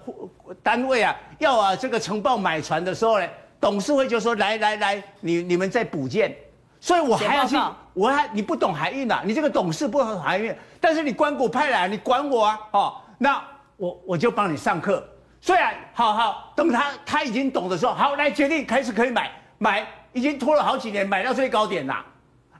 [0.62, 3.26] 单位啊，要啊这个承包买船的时候呢，
[3.60, 6.34] 董事会就说来来来，你你们再补件，
[6.80, 7.56] 所以我还要去，
[7.92, 13.42] 我还你不懂海运呐、啊，你这个董事不懂海运，但是你关谷派来，你管我啊，哦，那
[13.76, 15.04] 我我就帮你上课。
[15.40, 21.94] 虽然好好等他他已经懂的时候，好来决定开始可以买买，已经拖了好几年，买到最高点了。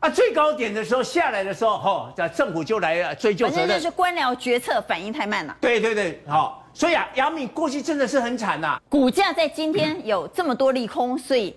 [0.01, 3.61] 啊，最高点的时候下来的时候，吼，这政府就来追究责任。
[3.61, 5.57] 反正就是官僚决策反应太慢了。
[5.63, 8.79] 对对对，好，所以啊，阳明过去真的是很惨呐。
[8.91, 11.57] 股价在今天有这么多利空，所以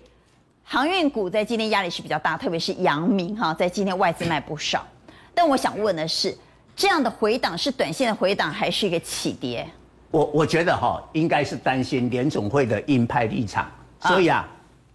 [0.64, 4.86] 航运股在今天压力是比较大，特别是阳明哈，在今天外资卖不少。
[5.34, 6.34] 但我想问的是，
[6.74, 9.68] 这样的回档是短线的回档，还是一个起跌？
[10.10, 13.70] 我我觉得哈，应该是担心联总会的鹰派立场，
[14.00, 14.48] 所以啊，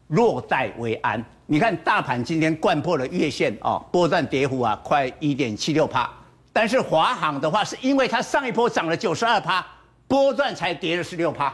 [0.07, 1.23] 落袋为安。
[1.45, 6.09] 你看大盘今天掼破了月线哦，波段跌幅啊快一点七六趴，
[6.53, 9.63] 但是华航的话是因为它上一波涨了九十二趴，
[10.07, 11.53] 波段才跌了十六趴，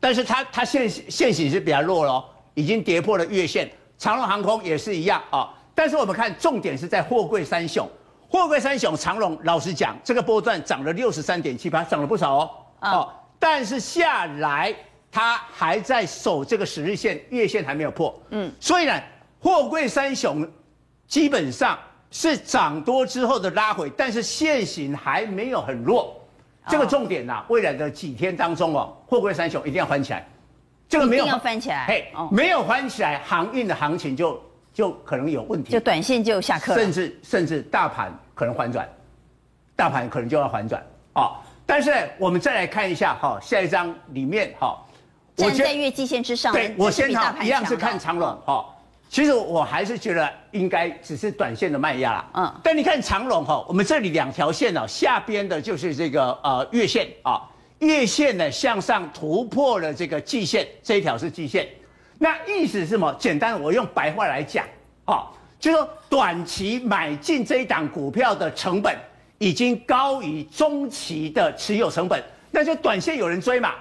[0.00, 3.70] 但是它它现现形是比较弱喽，已经跌破了月线。
[3.96, 7.88] 长荣航空也是一样啊，但是我们看重点是在货柜三雄，
[8.28, 12.50] 货柜三雄长荣老实讲，这个波段涨了六十三点七八，涨了不少哦
[12.80, 14.74] 哦，但是下来。
[15.14, 18.20] 它还在守这个十日线，月线还没有破。
[18.30, 19.00] 嗯，所以呢，
[19.40, 20.44] 货柜三雄
[21.06, 21.78] 基本上
[22.10, 26.20] 是涨多之后的拉回，但是线型还没有很弱。
[26.66, 30.26] 这个重点呐、啊，未来的几天当中哦，货柜三雄一定要翻起来。
[30.88, 31.86] 这个没有一定要翻起来。
[31.86, 34.42] 嘿，没有翻起来，航运的行情就
[34.72, 38.88] 就可能有问题，就短线就下课，甚至甚至大盘可能反转，
[39.76, 41.36] 大盘可能就要反转哦。
[41.64, 44.76] 但是我们再来看一下哈，下一张里面哈。
[45.36, 48.64] 站在月季线之上，对，我先哈一样是看长龙哈。
[49.10, 52.30] 其实我还是觉得应该只是短线的卖压啦。
[52.34, 57.42] 嗯，但你看长龙哈，我们这里两条线哦，下边的就是这个呃月线啊，
[57.78, 61.68] 月线呢向上突破了这个季线，这一条是季线。
[62.18, 63.14] 那意思是什么？
[63.18, 64.64] 简单，我用白话来讲
[65.04, 65.26] 啊，
[65.60, 68.96] 就是说短期买进这一档股票的成本
[69.38, 73.74] 已经高于中期的持有成本，那就短线有人追嘛。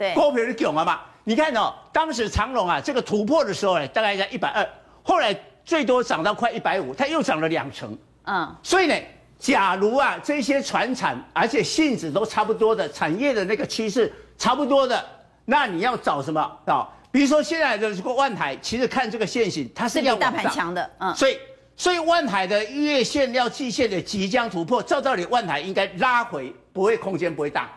[0.00, 0.98] 对，股票是囧了嘛？
[1.24, 4.66] 你看哦，当时长隆啊，这个突破的时候呢，大概在一百二，
[5.02, 7.94] 后来最多涨到快一百五，它又涨了两成。
[8.24, 8.94] 嗯，所以呢，
[9.38, 15.04] 假如啊这些船产，而且性质都差不多的产业的那个趋势差不多的，
[15.44, 16.88] 那你要找什么啊、哦？
[17.12, 20.90] 比如说现在的这个万海，其实看这个线型，它是要大盘强的。
[20.98, 21.36] 嗯，所以
[21.76, 27.68] 所以万海的月线要季线的即将突破，照道理万海应该拉回，不会空间不会大，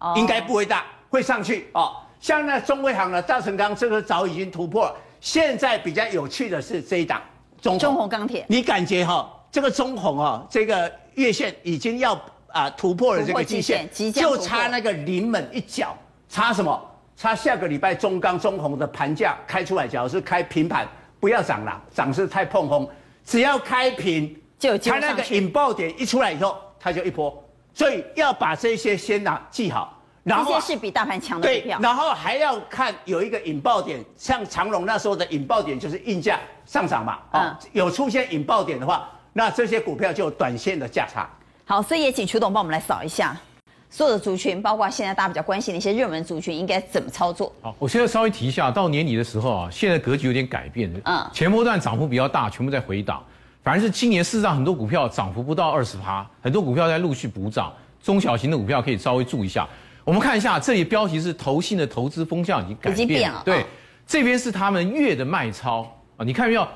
[0.00, 0.84] 哦、应该不会大。
[1.08, 4.94] 会上去哦，像那中微航的大成钢，这个早已经突破了。
[5.20, 7.20] 现在比较有趣的是这一档
[7.60, 15.96] 中中红钢铁，你感觉哈、哦，这个中鸿哦，这个月线已经要啊突破了这个季线，季线就差那个临门一脚，
[16.28, 16.80] 差什么？
[17.16, 20.86] 差下个礼拜中钢中红的盘价开出来，假如是开平盘，
[21.18, 22.88] 不要涨了，涨是太碰红，
[23.24, 27.42] 只要开平，就它那个引爆点一出来以后，它就一波，
[27.74, 29.97] 所以要把这些先拿记好。
[30.28, 41.28] 然后是比大盘强的股票，然后还要看有一个引爆点，像长荣那时候的引爆点就是硬价上涨嘛，嗯，有出现引爆点的话，那这些股票就有短线的价差。
[41.64, 43.36] 好，所以也请楚董帮我们来扫一下
[43.90, 47.52] 所有的族群，包括现在大家比较关心的一些热门族群，应该怎么操作？
[47.62, 53.22] 好，我现在稍微提一下，到年底的时候啊，现在格局有点改变，嗯，前波段涨幅比较大，全部在回档，
[53.62, 57.72] 反而是今年事实上很多股票涨幅不到二十趴，很多股票在陆续补涨，
[58.02, 59.66] 中小型的股票可以稍微注意一下。
[60.08, 63.42] 我们看一下，这里标题是投信的投资风向已经改变了，已经变了。
[63.44, 63.66] 对，
[64.06, 65.82] 这边是他们月的卖超
[66.16, 66.66] 啊，你看没有？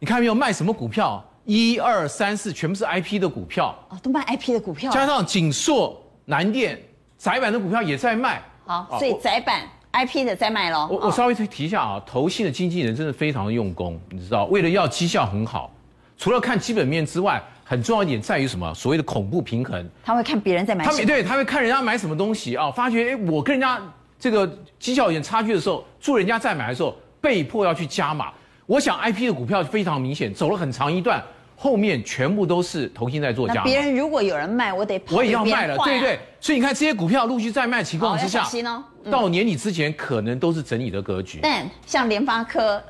[0.00, 1.24] 你看没有卖什么股票？
[1.44, 6.76] 一二三四，全部是 IP 的股票哦，都卖 IP 的股票，加上锦硕、南电、
[7.16, 8.42] 窄板的股票也在卖。
[8.66, 9.62] 好，所以窄板
[9.92, 10.88] IP 的在卖喽。
[10.90, 15.72] 我我稍微提一下啊，投信的经纪人真的非常的用功，你知道，为了要绩效很好，
[16.18, 17.40] 除了看基本面之外。
[17.70, 18.74] 很重要一点在于什么？
[18.74, 23.80] 所谓的恐怖平衡，他会看别人在买什么，他对，他会看人家买什么东西啊，发觉哎，我跟人家
[24.18, 28.32] 这个绩效有点差距的时候，助人家再买的时候，被迫要去加码。
[28.66, 31.22] 我想 IP 的股票非常明显，走了很长一段，
[31.54, 33.62] 后面全部都是投信在做加码。
[33.62, 36.18] 别人如果有人卖，我得我也要卖了，对对。
[36.40, 41.38] 所以你看这些股票陆续在卖情况之下，哦嗯、到年底之前可能都是整理的格局。
[41.40, 42.82] 但像联发科。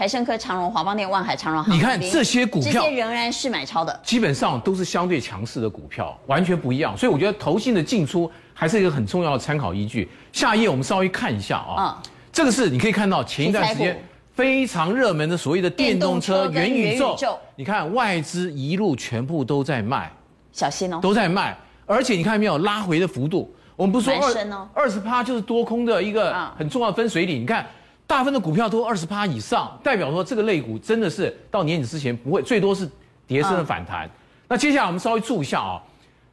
[0.00, 6.96] 台盛科、长荣、华邦电、万海、长荣航，你看这些股票，这些仍然是买超的，基本上都是相对强势的股票，完全不一样。
[6.96, 10.08] 所以我觉得投信的进出还是一个很重要的参考依据。
[10.32, 14.02] 下一页我们稍微看一下啊，嗯，这个是你可以看到前一段时间
[14.34, 20.10] 非常热门的所谓的电动车、元宇宙，你看外资一路全部都在卖，
[20.50, 27.66] 小心哦，都在卖，而且你看没有拉回的幅度，我们不是说二二十趴就是多空的一个很重要的分水岭，你看。
[28.10, 32.90] 大部分的股票都二十趴以上，代表说这个类股真的是到年底之前不会，最多是
[33.24, 34.04] 跌升的反弹。
[34.04, 34.10] 嗯、
[34.48, 35.80] 那接下来我们稍微注意一下啊，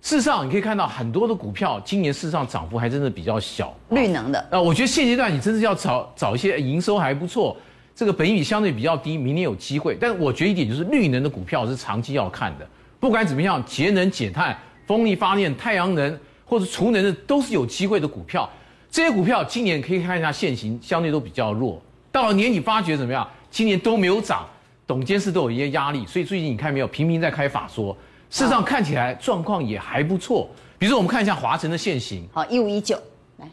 [0.02, 3.72] 事实上你可以看到很多的股票今年事实上涨幅还真的比较小。
[3.90, 7.56] 绿能的，啊，我觉得现阶段你真的是要找找一些营收还不错，
[7.96, 9.96] 这个本益比相对比较低，明年有机会。
[10.02, 12.68] 但是我觉得一点就是绿能的股票是长期要看的，
[13.00, 14.58] 不管怎么样，节能减碳、
[14.88, 18.50] 风力发电、太阳能或者储能的都是有机会的股票。
[18.98, 21.80] 这些股票今年可以看一下线型，相对都比较弱。
[22.12, 23.30] 到了年底发觉怎么样？
[23.52, 24.44] 今年都没有涨，
[24.88, 27.96] 董监事都有一些压力，所以最近你看没有，频频在开法说。
[28.32, 30.50] 事实上看起来状况也还不错。
[30.80, 33.00] 比如说我们看一下华城的线型，好，一五一九，
[33.38, 33.48] 来，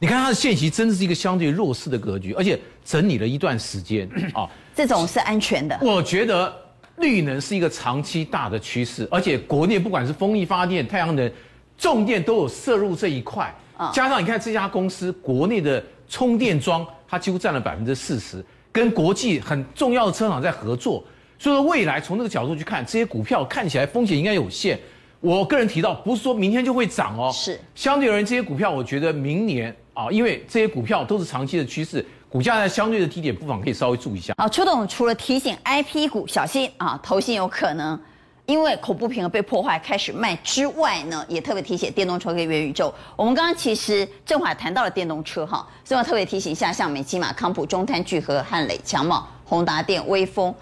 [0.00, 4.50] 你看它的线型真的是一个相对弱势的格局，而且整理了一段时间啊。
[4.74, 5.78] 这种是安全的。
[5.82, 6.52] 我觉得
[6.96, 11.30] 绿能是一个长期大的趋势，而且国内不管是风力发电、太阳能、
[11.78, 13.54] 重电都有涉入这一块。
[13.92, 21.02] 加上你看这家公司国内的充电桩，它几乎占了百分之四十，跟国际很重要的车厂在合作，
[21.38, 24.78] 所以说未来从这个角度去看，这些股票看起来风险应该有限。
[25.20, 34.34] 我个人提到，不是说明天就会涨哦，是相对而言，这些股票我觉得明年啊，因为这些股票都是长期的趋势，股价在相对的低点，不妨可以稍微注意一下。
[34.36, 37.98] 好，邱董除了提醒 IP 股小心啊，投信有可能。
[38.46, 42.92] 因为恐怖平衡被破坏开始卖之外呢，也特别提醒电动车跟元宇宙。
[43.16, 50.54] 我们刚刚其实正好谈到了电动车哈，所以我特别提醒一下，像美琪玛、康普、中碳聚合、汉磊、强茂、宏达电、威锋、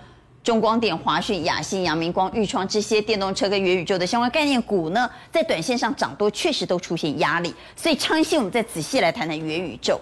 [0.44, 7.52] 中光电、华讯、亚新、阳明光、裕创这些电动车跟元宇宙的相关概念股呢，在短线上涨多确实都出现压力。
[7.74, 10.00] 所以昌兴，我们再仔细来谈谈元宇宙，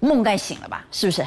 [0.00, 0.84] 梦该醒了吧？
[0.90, 1.24] 是不是？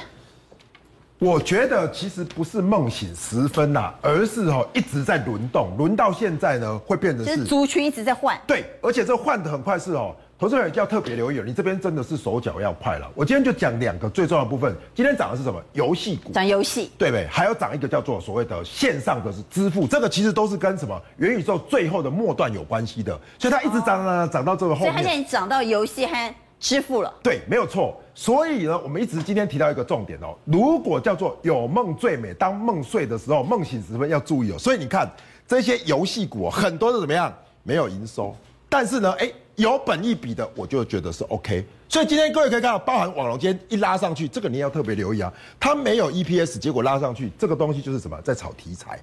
[1.21, 8.35] 我觉得其实不是梦醒时分呐、啊，而是哦一直在轮动，轮到现在呢会变成是族群一直在换。
[8.47, 13.07] 对，而且这换的很快是哦，投资人要特别留意了，你这边真的是手脚要快了。
[13.13, 15.61] 我今天就讲两个最重要的部分，今天涨的是什么？
[15.73, 16.31] 游戏股。
[16.31, 17.27] 涨游戏，对不对？
[17.27, 24.91] 还有涨一个叫做所谓的线上的是支付，这个其实都是跟什么元宇宙最后的末段有关系的，所以它一直涨啊涨到这个后面。
[24.91, 27.13] 所以它现在涨到游戏和支付了。
[27.21, 27.99] 对，没有错。
[28.15, 34.57] 所以呢，我们一直今天提到一个重点哦，如果叫做有梦最美，当梦睡的时候，梦醒时分要注意哦。
[34.59, 35.11] 所以你看
[35.47, 37.33] 这些游戏股哦，很多是怎么样？
[37.63, 38.35] 没有营收，
[38.69, 41.65] 但是呢，哎，有本益比的，我就觉得是 OK。
[41.87, 48.99] 所以今天各位可以看到，包含网龙今天一拉上去，这个你要特别留意啊，它没有 EPS，结果拉上去，这个东西就是什么，在炒题材。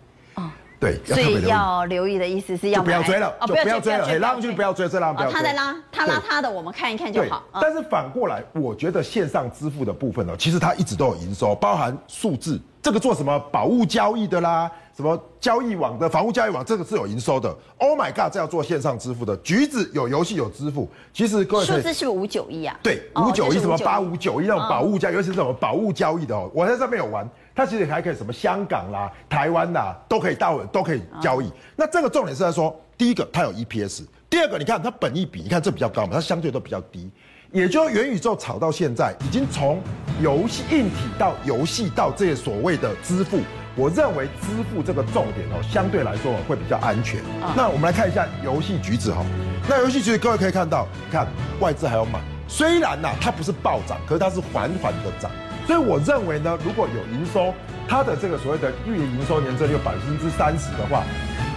[0.78, 0.80] 哦。
[0.80, 5.30] 对，所以要留意的意思是要不要追了，就不要追了，拉上去不要追，再拉不要。
[5.30, 7.42] 他在拉，他拉他的，我们看一看就好。
[7.60, 17.54] 但是反过来，我觉得线上支付的部分呢，其实它一直都有营收，包含数字，这个做什么保物交易的啦，什么交易网的房屋交易网，这个是有营收的。
[17.78, 22.78] Oh my god，这要做线上支付的，橘子有游戏有支付，其实各位数字是不是五九一啊？
[22.82, 27.28] 对，五九一什么八五九一那种保物交易，尤其是什么保物交易的哦，我在上面有玩。
[27.58, 31.50] 它其实还可以什么香港啦、台湾啦，都可以到都可以交易。
[31.74, 37.10] 那这个重点是在说，第一个它有 EPS，第二个你看它本益比，你看这比较高嘛，它相对都比较低。
[37.50, 39.82] 也就是元宇宙炒到现在，已经从
[40.20, 43.40] 游戏硬体到游戏到这些所谓的支付，
[43.74, 47.20] 我认为支付这个重点哦，相对来说会比较安全。
[47.56, 49.26] 那我们来看一下游戏橘子哈，
[49.68, 51.26] 那游戏橘子各位可以看到，看
[51.58, 55.28] 外资还要买，虽然呐它不是暴涨，可是它是缓缓的涨。
[55.68, 57.52] 所以我认为呢，如果有营收，
[57.86, 61.04] 它的这个所谓的运营收年增率有百分之三十的话，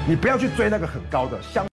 [0.06, 1.71] 你不要去追那个很高的相。